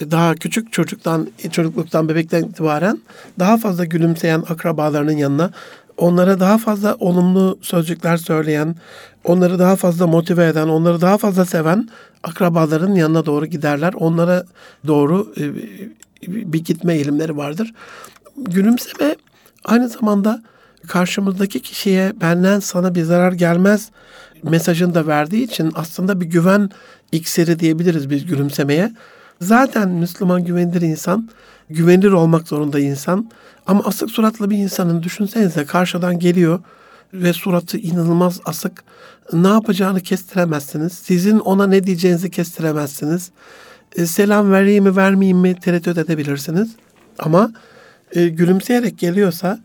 daha 0.00 0.34
küçük 0.34 0.72
çocuktan, 0.72 1.28
çocukluktan, 1.50 2.08
bebekten 2.08 2.42
itibaren 2.42 2.98
daha 3.38 3.56
fazla 3.56 3.84
gülümseyen 3.84 4.44
akrabalarının 4.48 5.16
yanına 5.16 5.50
onlara 5.96 6.40
daha 6.40 6.58
fazla 6.58 6.94
olumlu 6.94 7.58
sözcükler 7.62 8.16
söyleyen, 8.16 8.76
onları 9.24 9.58
daha 9.58 9.76
fazla 9.76 10.06
motive 10.06 10.46
eden, 10.46 10.68
onları 10.68 11.00
daha 11.00 11.18
fazla 11.18 11.44
seven 11.44 11.88
akrabaların 12.22 12.94
yanına 12.94 13.26
doğru 13.26 13.46
giderler. 13.46 13.94
Onlara 13.96 14.44
doğru 14.86 15.34
e, 15.36 15.54
bir 16.52 16.64
gitme 16.64 16.94
eğilimleri 16.94 17.36
vardır. 17.36 17.74
Gülümseme 18.36 19.16
aynı 19.64 19.88
zamanda 19.88 20.42
karşımızdaki 20.88 21.60
kişiye 21.60 22.12
benden 22.20 22.60
sana 22.60 22.94
bir 22.94 23.02
zarar 23.02 23.32
gelmez 23.32 23.90
mesajını 24.42 24.94
da 24.94 25.06
verdiği 25.06 25.44
için 25.44 25.72
aslında 25.74 26.20
bir 26.20 26.26
güven 26.26 26.70
iksiri 27.12 27.58
diyebiliriz 27.58 28.10
biz 28.10 28.26
gülümsemeye. 28.26 28.92
Zaten 29.40 29.88
Müslüman 29.88 30.44
güvenilir 30.44 30.82
insan, 30.82 31.28
güvenilir 31.70 32.10
olmak 32.10 32.48
zorunda 32.48 32.80
insan. 32.80 33.30
Ama 33.66 33.84
asık 33.84 34.10
suratlı 34.10 34.50
bir 34.50 34.58
insanın 34.58 35.02
düşünsenize 35.02 35.64
karşıdan 35.64 36.18
geliyor 36.18 36.60
ve 37.14 37.32
suratı 37.32 37.78
inanılmaz 37.78 38.40
asık. 38.44 38.84
Ne 39.32 39.48
yapacağını 39.48 40.00
kestiremezsiniz. 40.00 40.92
Sizin 40.92 41.38
ona 41.38 41.66
ne 41.66 41.84
diyeceğinizi 41.86 42.30
kestiremezsiniz. 42.30 43.30
E, 43.96 44.06
selam 44.06 44.52
vereyim 44.52 44.84
mi 44.84 44.96
vermeyeyim 44.96 45.38
mi 45.38 45.60
tereddüt 45.60 45.98
edebilirsiniz. 45.98 46.68
Ama 47.18 47.52
e, 48.12 48.28
gülümseyerek 48.28 48.98
geliyorsa 48.98 49.58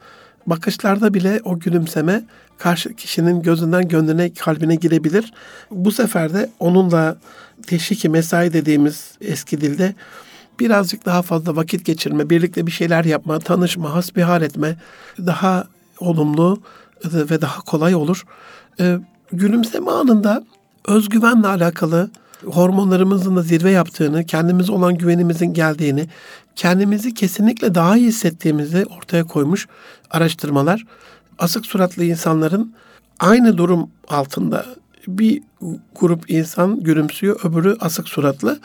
bakışlarda 0.47 1.13
bile 1.13 1.39
o 1.43 1.59
gülümseme 1.59 2.23
karşı 2.59 2.93
kişinin 2.93 3.41
gözünden 3.41 3.87
gönlüne 3.87 4.33
kalbine 4.33 4.75
girebilir. 4.75 5.33
Bu 5.71 5.91
sefer 5.91 6.33
de 6.33 6.49
onunla 6.59 7.17
teşviki 7.67 8.09
mesai 8.09 8.53
dediğimiz 8.53 9.11
eski 9.21 9.61
dilde 9.61 9.95
birazcık 10.59 11.05
daha 11.05 11.21
fazla 11.21 11.55
vakit 11.55 11.85
geçirme, 11.85 12.29
birlikte 12.29 12.67
bir 12.67 12.71
şeyler 12.71 13.05
yapma, 13.05 13.39
tanışma, 13.39 13.93
hasbihal 13.93 14.41
etme 14.41 14.75
daha 15.17 15.67
olumlu 15.99 16.61
ve 17.05 17.41
daha 17.41 17.61
kolay 17.61 17.95
olur. 17.95 18.23
Ee, 18.79 18.97
gülümseme 19.33 19.91
anında 19.91 20.43
özgüvenle 20.87 21.47
alakalı 21.47 22.11
hormonlarımızın 22.45 23.35
da 23.35 23.41
zirve 23.41 23.71
yaptığını, 23.71 24.25
kendimize 24.25 24.71
olan 24.71 24.97
güvenimizin 24.97 25.53
geldiğini, 25.53 26.07
kendimizi 26.55 27.13
kesinlikle 27.13 27.75
daha 27.75 27.97
iyi 27.97 28.07
hissettiğimizi 28.07 28.85
ortaya 28.97 29.23
koymuş 29.23 29.67
araştırmalar. 30.09 30.85
Asık 31.39 31.65
suratlı 31.65 32.03
insanların 32.03 32.73
aynı 33.19 33.57
durum 33.57 33.89
altında 34.07 34.65
bir 35.07 35.41
grup 35.95 36.29
insan 36.31 36.79
gülümsüyor, 36.79 37.39
öbürü 37.43 37.77
asık 37.79 38.09
suratlı. 38.09 38.59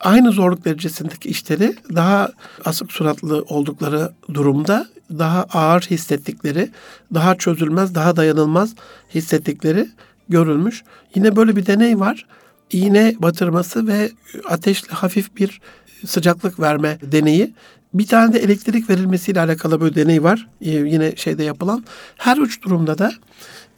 Aynı 0.00 0.32
zorluk 0.32 0.64
derecesindeki 0.64 1.28
işleri 1.28 1.74
daha 1.94 2.28
asık 2.64 2.92
suratlı 2.92 3.44
oldukları 3.48 4.12
durumda 4.34 4.86
daha 5.10 5.42
ağır 5.42 5.82
hissettikleri, 5.82 6.70
daha 7.14 7.34
çözülmez, 7.34 7.94
daha 7.94 8.16
dayanılmaz 8.16 8.74
hissettikleri 9.14 9.88
görülmüş. 10.28 10.82
Yine 11.14 11.36
böyle 11.36 11.56
bir 11.56 11.66
deney 11.66 12.00
var. 12.00 12.26
İğne 12.72 13.14
batırması 13.18 13.86
ve 13.86 14.10
ateşli 14.44 14.88
hafif 14.88 15.36
bir 15.36 15.60
sıcaklık 16.06 16.60
verme 16.60 16.98
deneyi. 17.02 17.54
Bir 17.94 18.06
tane 18.06 18.32
de 18.32 18.38
elektrik 18.38 18.90
verilmesiyle 18.90 19.40
alakalı 19.40 19.80
böyle 19.80 19.94
deney 19.94 20.22
var. 20.22 20.48
Ee, 20.60 20.70
yine 20.70 21.16
şeyde 21.16 21.44
yapılan. 21.44 21.84
Her 22.16 22.36
üç 22.36 22.62
durumda 22.62 22.98
da 22.98 23.12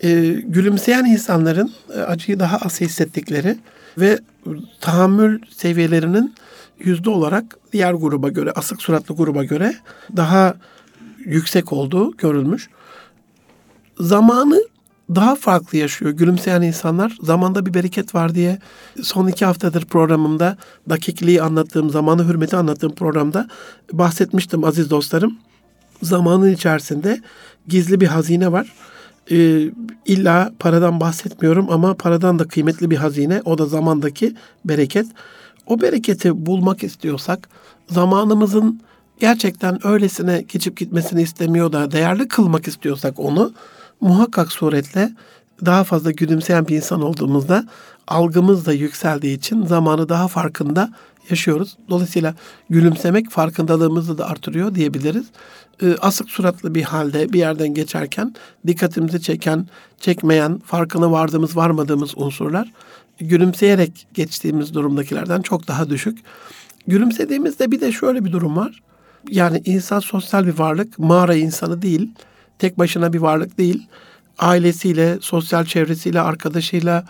e, 0.00 0.24
gülümseyen 0.46 1.04
insanların 1.04 1.72
e, 1.94 2.00
acıyı 2.00 2.38
daha 2.38 2.56
az 2.56 2.80
hissettikleri 2.80 3.56
ve 3.98 4.18
tahammül 4.80 5.40
seviyelerinin 5.50 6.34
yüzde 6.78 7.10
olarak 7.10 7.56
diğer 7.72 7.94
gruba 7.94 8.28
göre, 8.28 8.52
asık 8.52 8.82
suratlı 8.82 9.16
gruba 9.16 9.44
göre 9.44 9.74
daha 10.16 10.54
yüksek 11.18 11.72
olduğu 11.72 12.16
görülmüş. 12.16 12.68
Zamanı 14.00 14.62
daha 15.14 15.34
farklı 15.34 15.78
yaşıyor. 15.78 16.10
Gülümseyen 16.10 16.62
insanlar 16.62 17.18
zamanda 17.22 17.66
bir 17.66 17.74
bereket 17.74 18.14
var 18.14 18.34
diye 18.34 18.58
son 19.02 19.26
iki 19.26 19.44
haftadır 19.44 19.84
programımda 19.84 20.56
dakikliği 20.88 21.42
anlattığım, 21.42 21.90
zamanı 21.90 22.28
hürmeti 22.28 22.56
anlattığım 22.56 22.94
programda 22.94 23.48
bahsetmiştim 23.92 24.64
aziz 24.64 24.90
dostlarım. 24.90 25.38
Zamanın 26.02 26.52
içerisinde 26.52 27.20
gizli 27.68 28.00
bir 28.00 28.06
hazine 28.06 28.52
var. 28.52 28.72
Ee, 29.30 29.70
illa 30.06 30.52
paradan 30.58 31.00
bahsetmiyorum 31.00 31.70
ama 31.70 31.94
paradan 31.94 32.38
da 32.38 32.44
kıymetli 32.44 32.90
bir 32.90 32.96
hazine. 32.96 33.42
O 33.44 33.58
da 33.58 33.66
zamandaki 33.66 34.34
bereket. 34.64 35.06
O 35.66 35.80
bereketi 35.80 36.46
bulmak 36.46 36.82
istiyorsak 36.82 37.48
zamanımızın 37.90 38.80
gerçekten 39.20 39.86
öylesine 39.86 40.44
geçip 40.48 40.76
gitmesini 40.76 41.22
istemiyor 41.22 41.72
da 41.72 41.90
değerli 41.90 42.28
kılmak 42.28 42.68
istiyorsak 42.68 43.20
onu 43.20 43.52
muhakkak 44.00 44.52
suretle 44.52 45.12
daha 45.64 45.84
fazla 45.84 46.10
gülümseyen 46.10 46.68
bir 46.68 46.76
insan 46.76 47.02
olduğumuzda 47.02 47.68
algımız 48.08 48.66
da 48.66 48.72
yükseldiği 48.72 49.36
için 49.36 49.66
zamanı 49.66 50.08
daha 50.08 50.28
farkında 50.28 50.90
yaşıyoruz. 51.30 51.76
Dolayısıyla 51.88 52.34
gülümsemek 52.70 53.30
farkındalığımızı 53.30 54.18
da 54.18 54.28
artırıyor 54.28 54.74
diyebiliriz. 54.74 55.26
Ee, 55.82 55.96
asık 56.00 56.30
suratlı 56.30 56.74
bir 56.74 56.82
halde 56.82 57.32
bir 57.32 57.38
yerden 57.38 57.74
geçerken 57.74 58.34
dikkatimizi 58.66 59.22
çeken, 59.22 59.66
çekmeyen, 60.00 60.58
farkına 60.58 61.10
vardığımız, 61.10 61.56
varmadığımız 61.56 62.12
unsurlar 62.16 62.72
gülümseyerek 63.18 64.06
geçtiğimiz 64.14 64.74
durumdakilerden 64.74 65.42
çok 65.42 65.68
daha 65.68 65.90
düşük. 65.90 66.18
Gülümsediğimizde 66.86 67.70
bir 67.70 67.80
de 67.80 67.92
şöyle 67.92 68.24
bir 68.24 68.32
durum 68.32 68.56
var. 68.56 68.82
Yani 69.30 69.62
insan 69.64 70.00
sosyal 70.00 70.46
bir 70.46 70.58
varlık, 70.58 70.98
mağara 70.98 71.34
insanı 71.34 71.82
değil, 71.82 72.10
tek 72.58 72.78
başına 72.78 73.12
bir 73.12 73.18
varlık 73.18 73.58
değil. 73.58 73.86
Ailesiyle, 74.38 75.18
sosyal 75.20 75.64
çevresiyle, 75.64 76.20
arkadaşıyla, 76.20 77.04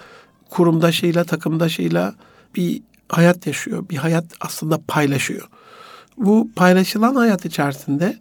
kurumdaşıyla, 0.50 1.24
takımdaşıyla 1.24 2.14
bir 2.54 2.82
hayat 3.08 3.46
yaşıyor. 3.46 3.88
Bir 3.90 3.96
hayat 3.96 4.24
aslında 4.40 4.80
paylaşıyor. 4.88 5.48
Bu 6.16 6.50
paylaşılan 6.56 7.14
hayat 7.14 7.44
içerisinde 7.44 8.18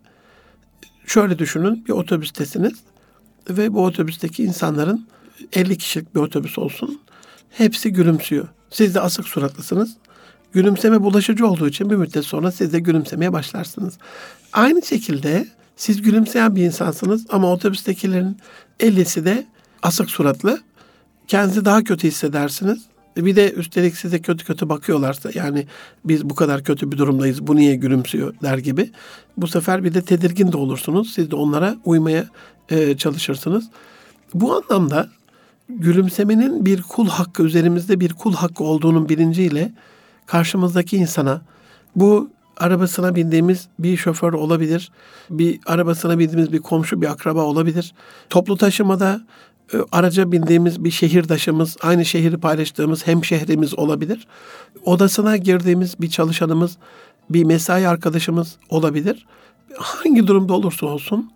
şöyle 1.05 1.39
düşünün 1.39 1.85
bir 1.88 1.93
otobüstesiniz 1.93 2.73
ve 3.49 3.73
bu 3.73 3.85
otobüsteki 3.85 4.43
insanların 4.43 5.07
50 5.53 5.77
kişilik 5.77 6.15
bir 6.15 6.19
otobüs 6.19 6.57
olsun. 6.57 7.01
Hepsi 7.49 7.93
gülümsüyor. 7.93 8.47
Siz 8.69 8.95
de 8.95 9.01
asık 9.01 9.27
suratlısınız. 9.27 9.97
Gülümseme 10.53 11.01
bulaşıcı 11.01 11.47
olduğu 11.47 11.67
için 11.67 11.89
bir 11.89 11.95
müddet 11.95 12.25
sonra 12.25 12.51
siz 12.51 12.73
de 12.73 12.79
gülümsemeye 12.79 13.33
başlarsınız. 13.33 13.97
Aynı 14.53 14.81
şekilde 14.81 15.47
siz 15.75 16.01
gülümseyen 16.01 16.55
bir 16.55 16.63
insansınız 16.63 17.25
ama 17.29 17.51
otobüstekilerin 17.51 18.38
50'si 18.79 19.25
de 19.25 19.45
asık 19.83 20.09
suratlı. 20.09 20.59
Kendinizi 21.27 21.65
daha 21.65 21.83
kötü 21.83 22.07
hissedersiniz. 22.07 22.85
Bir 23.17 23.35
de 23.35 23.51
üstelik 23.53 23.97
size 23.97 24.21
kötü 24.21 24.45
kötü 24.45 24.69
bakıyorlarsa 24.69 25.29
yani 25.33 25.67
biz 26.05 26.29
bu 26.29 26.35
kadar 26.35 26.63
kötü 26.63 26.91
bir 26.91 26.97
durumdayız 26.97 27.47
bu 27.47 27.55
niye 27.55 27.75
gülümsüyor 27.75 28.33
der 28.43 28.57
gibi. 28.57 28.91
Bu 29.38 29.47
sefer 29.47 29.83
bir 29.83 29.93
de 29.93 30.01
tedirgin 30.01 30.51
de 30.51 30.57
olursunuz. 30.57 31.13
Siz 31.13 31.31
de 31.31 31.35
onlara 31.35 31.75
uymaya 31.85 32.25
e, 32.69 32.97
çalışırsınız. 32.97 33.69
Bu 34.33 34.55
anlamda 34.55 35.09
gülümsemenin 35.69 36.65
bir 36.65 36.81
kul 36.81 37.07
hakkı 37.07 37.43
üzerimizde 37.43 37.99
bir 37.99 38.13
kul 38.13 38.33
hakkı 38.33 38.63
olduğunun 38.63 39.09
bilinciyle 39.09 39.73
karşımızdaki 40.25 40.97
insana 40.97 41.41
bu 41.95 42.29
arabasına 42.57 43.15
bindiğimiz 43.15 43.67
bir 43.79 43.97
şoför 43.97 44.33
olabilir. 44.33 44.91
Bir 45.29 45.59
arabasına 45.65 46.19
bindiğimiz 46.19 46.53
bir 46.53 46.59
komşu, 46.59 47.01
bir 47.01 47.07
akraba 47.07 47.41
olabilir. 47.41 47.93
Toplu 48.29 48.57
taşımada 48.57 49.21
e, 49.73 49.77
araca 49.91 50.31
bindiğimiz 50.31 50.83
bir 50.83 50.91
şehirdaşımız, 50.91 51.77
aynı 51.81 52.05
şehri 52.05 52.37
paylaştığımız 52.37 53.07
hemşehrimiz 53.07 53.79
olabilir. 53.79 54.27
Odasına 54.85 55.37
girdiğimiz 55.37 56.01
bir 56.01 56.09
çalışanımız, 56.09 56.77
bir 57.29 57.43
mesai 57.43 57.87
arkadaşımız 57.87 58.55
olabilir. 58.69 59.25
Hangi 59.77 60.27
durumda 60.27 60.53
olursa 60.53 60.85
olsun 60.85 61.31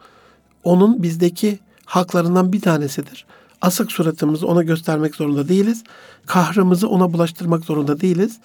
onun 0.64 1.04
bizdeki 1.04 1.60
haklarından 1.86 2.54
bir 2.54 2.62
tanesidir. 2.62 3.26
Asık 3.62 3.92
suratımızı 3.92 4.48
ona 4.48 4.64
göstermek 4.64 5.16
zorunda 5.16 5.48
değiliz. 5.48 5.84
Kahrımızı 6.26 6.90
ona 6.90 7.14
bulaştırmak 7.14 7.66
zorunda 7.66 8.02
değiliz. 8.02 8.40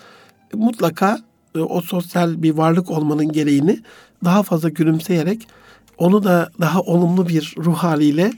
Mutlaka 0.53 1.19
o 1.61 1.81
sosyal 1.81 2.43
bir 2.43 2.51
varlık 2.51 2.91
olmanın 2.91 3.33
gereğini 3.33 3.81
daha 4.25 4.43
fazla 4.43 4.69
gülümseyerek 4.69 5.49
onu 5.99 6.25
da 6.25 6.51
daha 6.61 6.81
olumlu 6.81 7.29
bir 7.29 7.55
ruh 7.59 7.77
haliyle 7.77 8.33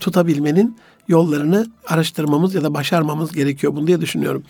tutabilmenin 0.00 0.76
yollarını 1.08 1.66
araştırmamız 1.88 2.54
ya 2.54 2.62
da 2.62 2.74
başarmamız 2.74 3.32
gerekiyor 3.32 3.76
bunu 3.76 3.86
diye 3.86 4.00
düşünüyorum. 4.00 4.42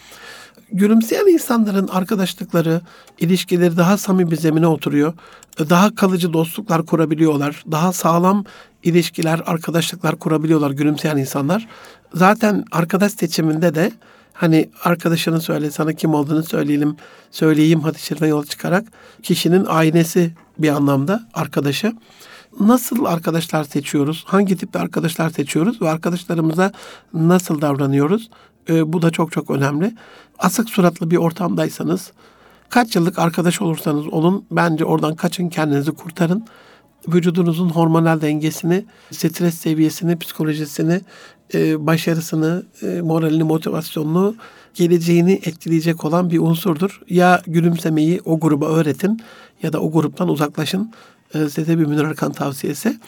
Gülümseyen 0.72 1.26
insanların 1.26 1.88
arkadaşlıkları, 1.88 2.80
ilişkileri 3.18 3.76
daha 3.76 3.96
samimi 3.96 4.36
zemine 4.36 4.66
oturuyor. 4.66 5.12
Daha 5.58 5.94
kalıcı 5.94 6.32
dostluklar 6.32 6.86
kurabiliyorlar. 6.86 7.64
Daha 7.70 7.92
sağlam 7.92 8.44
ilişkiler, 8.82 9.42
arkadaşlıklar 9.46 10.16
kurabiliyorlar 10.16 10.70
gülümseyen 10.70 11.16
insanlar. 11.16 11.68
Zaten 12.14 12.64
arkadaş 12.72 13.12
seçiminde 13.12 13.74
de 13.74 13.92
hani 14.36 14.70
arkadaşını 14.84 15.40
söyle, 15.40 15.70
sana 15.70 15.92
kim 15.92 16.14
olduğunu 16.14 16.42
söyleyelim, 16.42 16.96
söyleyeyim 17.30 17.80
hadis 17.80 18.02
şerifine 18.02 18.28
yol 18.28 18.44
çıkarak 18.44 18.84
kişinin 19.22 19.64
aynesi 19.64 20.32
bir 20.58 20.68
anlamda 20.68 21.28
arkadaşı 21.34 21.92
nasıl 22.60 23.04
arkadaşlar 23.04 23.64
seçiyoruz? 23.64 24.24
Hangi 24.26 24.56
tipte 24.56 24.78
arkadaşlar 24.78 25.30
seçiyoruz 25.30 25.82
ve 25.82 25.88
arkadaşlarımıza 25.88 26.72
nasıl 27.14 27.60
davranıyoruz? 27.60 28.30
E, 28.68 28.92
bu 28.92 29.02
da 29.02 29.10
çok 29.10 29.32
çok 29.32 29.50
önemli. 29.50 29.94
Asık 30.38 30.70
suratlı 30.70 31.10
bir 31.10 31.16
ortamdaysanız, 31.16 32.12
kaç 32.68 32.96
yıllık 32.96 33.18
arkadaş 33.18 33.62
olursanız 33.62 34.06
olun, 34.06 34.44
bence 34.50 34.84
oradan 34.84 35.14
kaçın 35.14 35.48
kendinizi 35.48 35.92
kurtarın. 35.92 36.46
Vücudunuzun 37.08 37.68
hormonal 37.68 38.20
dengesini, 38.20 38.84
stres 39.10 39.54
seviyesini, 39.54 40.18
psikolojisini, 40.18 41.00
e, 41.54 41.86
başarısını, 41.86 42.62
e, 42.82 43.00
moralini, 43.00 43.42
motivasyonunu, 43.42 44.36
geleceğini 44.74 45.32
etkileyecek 45.32 46.04
olan 46.04 46.30
bir 46.30 46.38
unsurdur. 46.38 47.02
Ya 47.08 47.42
gülümsemeyi 47.46 48.20
o 48.24 48.40
gruba 48.40 48.66
öğretin 48.66 49.20
ya 49.62 49.72
da 49.72 49.80
o 49.80 49.92
gruptan 49.92 50.28
uzaklaşın. 50.28 50.92
E, 51.34 51.48
size 51.48 51.78
bir 51.78 51.86
Münir 51.86 52.04
Arkan 52.04 52.32
tavsiyesi. 52.32 52.98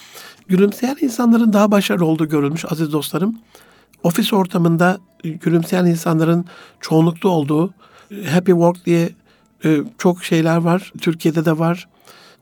Gülümseyen 0.48 0.96
insanların 1.01 1.53
daha 1.53 1.70
başarılı 1.70 2.05
olduğu 2.05 2.29
görülmüş 2.29 2.64
aziz 2.72 2.92
dostlarım. 2.92 3.38
Ofis 4.03 4.33
ortamında 4.33 4.98
gülümseyen 5.22 5.85
insanların 5.85 6.44
çoğunlukta 6.81 7.29
olduğu 7.29 7.74
Happy 8.31 8.53
Work 8.53 8.87
diye 8.87 9.11
çok 9.98 10.24
şeyler 10.24 10.57
var. 10.57 10.92
Türkiye'de 11.01 11.44
de 11.44 11.59
var 11.59 11.88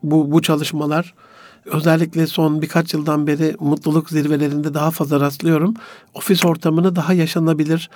bu, 0.02 0.32
bu 0.32 0.42
çalışmalar 0.42 1.14
özellikle 1.66 2.26
son 2.26 2.62
birkaç 2.62 2.94
yıldan 2.94 3.26
beri 3.26 3.56
mutluluk 3.60 4.10
zirvelerinde 4.10 4.74
daha 4.74 4.90
fazla 4.90 5.20
rastlıyorum. 5.20 5.74
Ofis 6.14 6.44
ortamını 6.44 6.96
daha 6.96 7.12
yaşanabilir, 7.12 7.90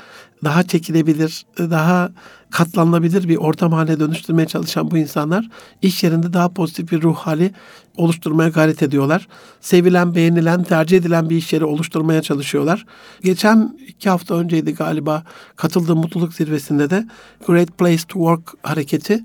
daha 0.44 0.62
çekilebilir, 0.62 1.46
daha 1.58 2.10
katlanılabilir 2.50 3.28
bir 3.28 3.36
ortam 3.36 3.72
haline 3.72 4.00
dönüştürmeye 4.00 4.46
çalışan 4.46 4.90
bu 4.90 4.98
insanlar 4.98 5.48
iş 5.82 6.04
yerinde 6.04 6.32
daha 6.32 6.48
pozitif 6.48 6.92
bir 6.92 7.02
ruh 7.02 7.16
hali 7.16 7.52
oluşturmaya 7.96 8.48
gayret 8.48 8.82
ediyorlar. 8.82 9.28
Sevilen, 9.60 10.14
beğenilen, 10.14 10.62
tercih 10.62 10.98
edilen 10.98 11.30
bir 11.30 11.36
iş 11.36 11.52
yeri 11.52 11.64
oluşturmaya 11.64 12.22
çalışıyorlar. 12.22 12.86
Geçen 13.22 13.78
iki 13.88 14.10
hafta 14.10 14.34
önceydi 14.34 14.74
galiba 14.74 15.22
katıldığım 15.56 15.98
mutluluk 15.98 16.34
zirvesinde 16.34 16.90
de 16.90 17.06
Great 17.46 17.78
Place 17.78 18.02
to 18.08 18.18
Work 18.18 18.54
hareketi 18.62 19.20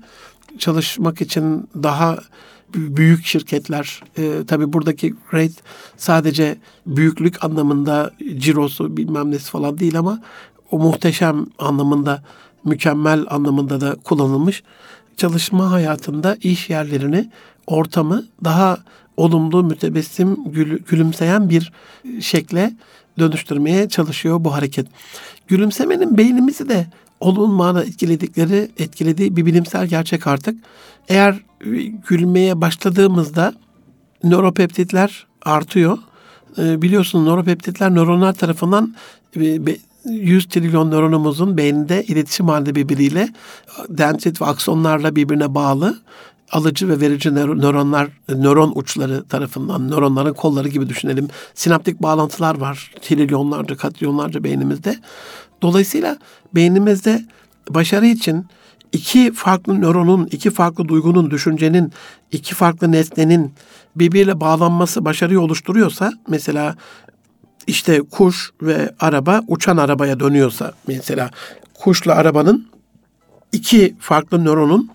çalışmak 0.58 1.20
için 1.20 1.68
daha 1.82 2.18
büyük 2.74 3.26
şirketler 3.26 4.02
e, 4.18 4.44
tabii 4.46 4.72
buradaki 4.72 5.14
great 5.30 5.52
sadece 5.96 6.56
büyüklük 6.86 7.44
anlamında 7.44 8.10
cirosu 8.36 8.96
bilmem 8.96 9.30
nesi 9.30 9.50
falan 9.50 9.78
değil 9.78 9.98
ama 9.98 10.22
o 10.70 10.78
muhteşem 10.78 11.46
anlamında 11.58 12.22
mükemmel 12.64 13.24
anlamında 13.30 13.80
da 13.80 13.96
kullanılmış 14.04 14.62
çalışma 15.16 15.70
hayatında 15.70 16.36
iş 16.42 16.70
yerlerini 16.70 17.30
ortamı 17.66 18.24
daha 18.44 18.78
olumlu 19.16 19.64
mütebessim 19.64 20.36
gül, 20.46 20.78
gülümseyen 20.78 21.50
bir 21.50 21.72
şekle 22.20 22.72
dönüştürmeye 23.18 23.88
çalışıyor 23.88 24.44
bu 24.44 24.54
hareket. 24.54 24.86
Gülümsemenin 25.48 26.18
beynimizi 26.18 26.68
de 26.68 26.86
olumlu 27.20 27.80
etkiledikleri, 27.80 28.70
etkilediği 28.78 29.36
bir 29.36 29.46
bilimsel 29.46 29.86
gerçek 29.86 30.26
artık. 30.26 30.58
Eğer 31.08 31.36
gülmeye 32.08 32.60
başladığımızda 32.60 33.54
nöropeptitler 34.24 35.26
artıyor. 35.42 35.98
E, 36.58 36.82
biliyorsunuz 36.82 37.26
nöropeptitler 37.26 37.94
nöronlar 37.94 38.32
tarafından 38.32 38.94
100 40.04 40.46
trilyon 40.48 40.90
nöronumuzun 40.90 41.56
beyninde 41.56 42.04
iletişim 42.04 42.48
halinde 42.48 42.74
birbiriyle 42.74 43.28
dendrit 43.88 44.42
ve 44.42 44.44
aksonlarla 44.44 45.16
birbirine 45.16 45.54
bağlı 45.54 46.00
alıcı 46.52 46.88
ve 46.88 47.00
verici 47.00 47.34
nöronlar, 47.34 48.08
nöron 48.28 48.72
uçları 48.74 49.24
tarafından, 49.24 49.90
nöronların 49.90 50.34
kolları 50.34 50.68
gibi 50.68 50.88
düşünelim. 50.88 51.28
Sinaptik 51.54 52.02
bağlantılar 52.02 52.60
var. 52.60 52.92
Trilyonlarca, 53.02 53.76
katrilyonlarca 53.76 54.44
beynimizde. 54.44 54.96
Dolayısıyla 55.62 56.16
beynimizde 56.54 57.24
başarı 57.70 58.06
için 58.06 58.46
iki 58.92 59.32
farklı 59.32 59.80
nöronun, 59.80 60.28
iki 60.32 60.50
farklı 60.50 60.88
duygunun, 60.88 61.30
düşüncenin, 61.30 61.92
iki 62.32 62.54
farklı 62.54 62.92
nesnenin 62.92 63.54
birbiriyle 63.96 64.40
bağlanması 64.40 65.04
başarıyı 65.04 65.40
oluşturuyorsa, 65.40 66.12
mesela 66.28 66.76
işte 67.66 68.02
kuş 68.10 68.50
ve 68.62 68.94
araba 69.00 69.42
uçan 69.48 69.76
arabaya 69.76 70.20
dönüyorsa, 70.20 70.72
mesela 70.86 71.30
kuşla 71.74 72.14
arabanın 72.14 72.66
iki 73.52 73.96
farklı 74.00 74.44
nöronun 74.44 74.90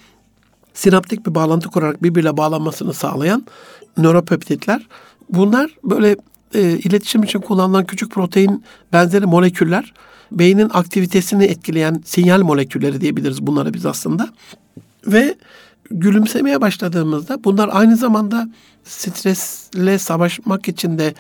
sinaptik 0.74 1.26
bir 1.28 1.36
bağlantı 1.36 1.70
kurarak 1.70 2.04
birbiriyle 2.04 2.38
bağlanmasını 2.38 2.94
sağlayan 2.94 3.46
nöropeptitler. 3.98 4.88
Bunlar 5.30 5.72
böyle 5.84 6.16
e, 6.54 6.62
iletişim 6.62 7.24
için 7.24 7.40
kullanılan 7.40 7.86
küçük 7.86 8.12
protein 8.12 8.64
benzeri 8.94 9.26
moleküller. 9.26 9.94
Beynin 10.32 10.70
aktivitesini 10.74 11.44
etkileyen 11.44 12.02
sinyal 12.06 12.42
molekülleri 12.42 13.02
diyebiliriz 13.02 13.48
bunlara 13.48 13.74
biz 13.74 13.86
aslında. 13.86 14.30
Ve 15.08 15.36
gülümsemeye 15.92 16.62
başladığımızda 16.62 17.44
bunlar 17.44 17.70
aynı 17.72 17.98
zamanda 17.98 18.50
stresle 18.84 20.00
savaşmak 20.00 20.68
için 20.68 20.98
de 20.98 21.14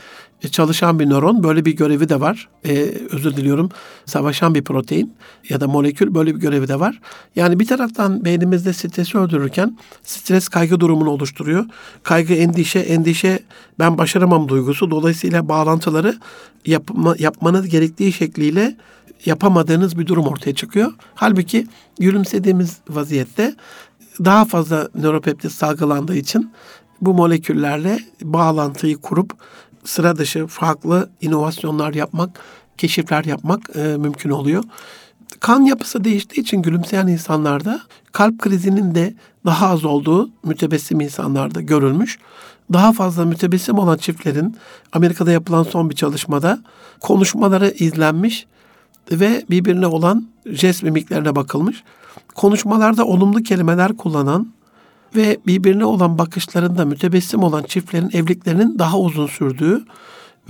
çalışan 0.49 0.99
bir 0.99 1.09
nöron. 1.09 1.43
Böyle 1.43 1.65
bir 1.65 1.75
görevi 1.75 2.09
de 2.09 2.19
var. 2.19 2.49
Ee, 2.65 2.93
özür 3.11 3.35
diliyorum. 3.35 3.69
Savaşan 4.05 4.55
bir 4.55 4.63
protein 4.63 5.13
ya 5.49 5.61
da 5.61 5.67
molekül 5.67 6.15
böyle 6.15 6.35
bir 6.35 6.39
görevi 6.39 6.67
de 6.67 6.79
var. 6.79 6.99
Yani 7.35 7.59
bir 7.59 7.67
taraftan 7.67 8.25
beynimizde 8.25 8.73
stresi 8.73 9.17
öldürürken 9.17 9.77
stres 10.03 10.47
kaygı 10.47 10.79
durumunu 10.79 11.09
oluşturuyor. 11.09 11.65
Kaygı 12.03 12.33
endişe, 12.33 12.79
endişe 12.79 13.39
ben 13.79 13.97
başaramam 13.97 14.49
duygusu. 14.49 14.91
Dolayısıyla 14.91 15.49
bağlantıları 15.49 16.15
yapma, 16.65 17.15
yapmanız 17.19 17.69
gerektiği 17.69 18.13
şekliyle 18.13 18.77
yapamadığınız 19.25 19.99
bir 19.99 20.07
durum 20.07 20.25
ortaya 20.25 20.55
çıkıyor. 20.55 20.91
Halbuki 21.15 21.67
gülümsediğimiz 21.99 22.77
vaziyette 22.89 23.55
daha 24.25 24.45
fazla 24.45 24.89
nöropeptit 24.95 25.51
salgılandığı 25.51 26.15
için 26.15 26.51
bu 27.01 27.13
moleküllerle 27.13 27.99
bağlantıyı 28.21 28.97
kurup 28.97 29.33
sıra 29.85 30.17
dışı 30.17 30.47
farklı 30.47 31.09
inovasyonlar 31.21 31.93
yapmak, 31.93 32.39
keşifler 32.77 33.23
yapmak 33.23 33.75
e, 33.75 33.97
mümkün 33.97 34.29
oluyor. 34.29 34.63
Kan 35.39 35.61
yapısı 35.61 36.03
değiştiği 36.03 36.41
için 36.41 36.61
gülümseyen 36.61 37.07
insanlarda 37.07 37.81
kalp 38.11 38.39
krizinin 38.39 38.95
de 38.95 39.13
daha 39.45 39.67
az 39.67 39.85
olduğu 39.85 40.29
mütebessim 40.43 41.01
insanlarda 41.01 41.61
görülmüş. 41.61 42.19
Daha 42.73 42.93
fazla 42.93 43.25
mütebessim 43.25 43.77
olan 43.77 43.97
çiftlerin 43.97 44.57
Amerika'da 44.91 45.31
yapılan 45.31 45.63
son 45.63 45.89
bir 45.89 45.95
çalışmada 45.95 46.59
konuşmaları 46.99 47.69
izlenmiş 47.69 48.47
ve 49.11 49.45
birbirine 49.49 49.87
olan 49.87 50.27
jest 50.45 50.83
mimiklerine 50.83 51.35
bakılmış. 51.35 51.83
Konuşmalarda 52.35 53.05
olumlu 53.05 53.43
kelimeler 53.43 53.97
kullanan 53.97 54.47
ve 55.15 55.37
birbirine 55.47 55.85
olan 55.85 56.17
bakışlarında 56.17 56.85
mütebessim 56.85 57.43
olan 57.43 57.63
çiftlerin 57.63 58.09
evliliklerinin 58.13 58.79
daha 58.79 58.99
uzun 58.99 59.27
sürdüğü 59.27 59.85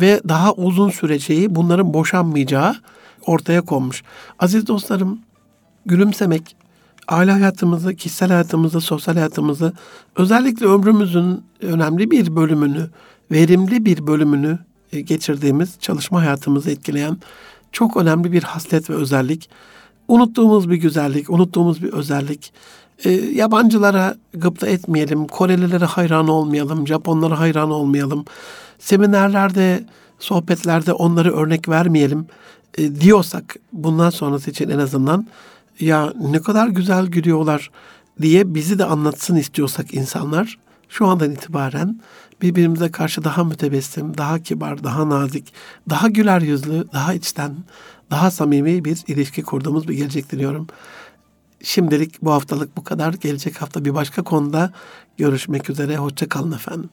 ve 0.02 0.22
daha 0.30 0.54
uzun 0.54 0.90
süreceği, 0.90 1.56
bunların 1.56 1.94
boşanmayacağı 1.94 2.76
ortaya 3.26 3.62
konmuş. 3.62 4.04
Aziz 4.40 4.68
dostlarım, 4.68 5.20
gülümsemek 5.86 6.56
aile 7.08 7.32
hayatımızı, 7.32 7.96
kişisel 7.96 8.30
hayatımızı, 8.30 8.82
sosyal 8.82 9.14
hayatımızı, 9.14 9.74
özellikle 10.16 10.66
ömrümüzün 10.66 11.44
önemli 11.62 12.12
bir 12.12 12.36
bölümünü, 12.36 12.90
verimli 13.32 13.86
bir 13.86 14.08
bölümünü 14.08 14.60
e, 14.94 15.02
geçirdiğimiz 15.02 15.80
çalışma 15.80 16.22
hayatımızı 16.22 16.72
etkileyen 16.72 17.18
çok 17.72 17.98
önemli 17.98 18.32
bir 18.32 18.44
haslet 18.44 18.90
ve 18.90 18.94
özellik. 18.94 19.50
Unuttuğumuz 20.08 20.70
bir 20.70 20.76
güzellik, 20.76 21.30
unuttuğumuz 21.30 21.84
bir 21.84 21.94
özellik. 21.94 22.54
E, 23.06 23.12
yabancılara 23.12 24.16
gıpta 24.34 24.68
etmeyelim, 24.68 25.28
Korelilere 25.28 25.86
hayran 25.86 26.28
olmayalım, 26.28 26.88
Japonlara 26.88 27.40
hayran 27.40 27.72
olmayalım. 27.72 28.26
Seminerlerde, 28.80 29.84
sohbetlerde 30.20 30.94
onları 30.94 31.36
örnek 31.36 31.70
vermeyelim 31.70 32.28
e, 32.78 32.96
diyorsak 33.02 33.56
bundan 33.74 34.10
sonrası 34.10 34.52
için 34.52 34.70
en 34.70 34.80
azından 34.80 35.28
ya 35.80 36.14
ne 36.32 36.42
kadar 36.42 36.68
güzel 36.68 37.06
gülüyorlar 37.06 37.72
diye 38.22 38.56
bizi 38.56 38.80
de 38.80 38.86
anlatsın 38.86 39.36
istiyorsak 39.36 39.94
insanlar 39.94 40.58
şu 40.90 41.08
andan 41.08 41.32
itibaren 41.32 42.00
birbirimize 42.42 42.92
karşı 42.92 43.24
daha 43.24 43.44
mütebessim, 43.44 44.18
daha 44.18 44.40
kibar, 44.40 44.84
daha 44.84 45.10
nazik, 45.10 45.54
daha 45.90 46.08
güler 46.08 46.42
yüzlü, 46.42 46.86
daha 46.94 47.14
içten, 47.14 47.56
daha 48.12 48.32
samimi 48.32 48.86
bir 48.86 49.04
ilişki 49.08 49.44
kurduğumuz 49.44 49.88
bir 49.88 49.94
gelecek 49.94 50.32
diliyorum. 50.32 50.68
Şimdilik 51.64 52.22
bu 52.22 52.32
haftalık 52.32 52.78
bu 52.78 52.84
kadar. 52.84 53.14
Gelecek 53.14 53.62
hafta 53.62 53.86
bir 53.86 53.94
başka 53.94 54.24
konuda 54.24 54.74
görüşmek 55.18 55.70
üzere. 55.70 55.98
Hoşça 55.98 56.30
kalın 56.30 56.52
efendim. 56.52 56.90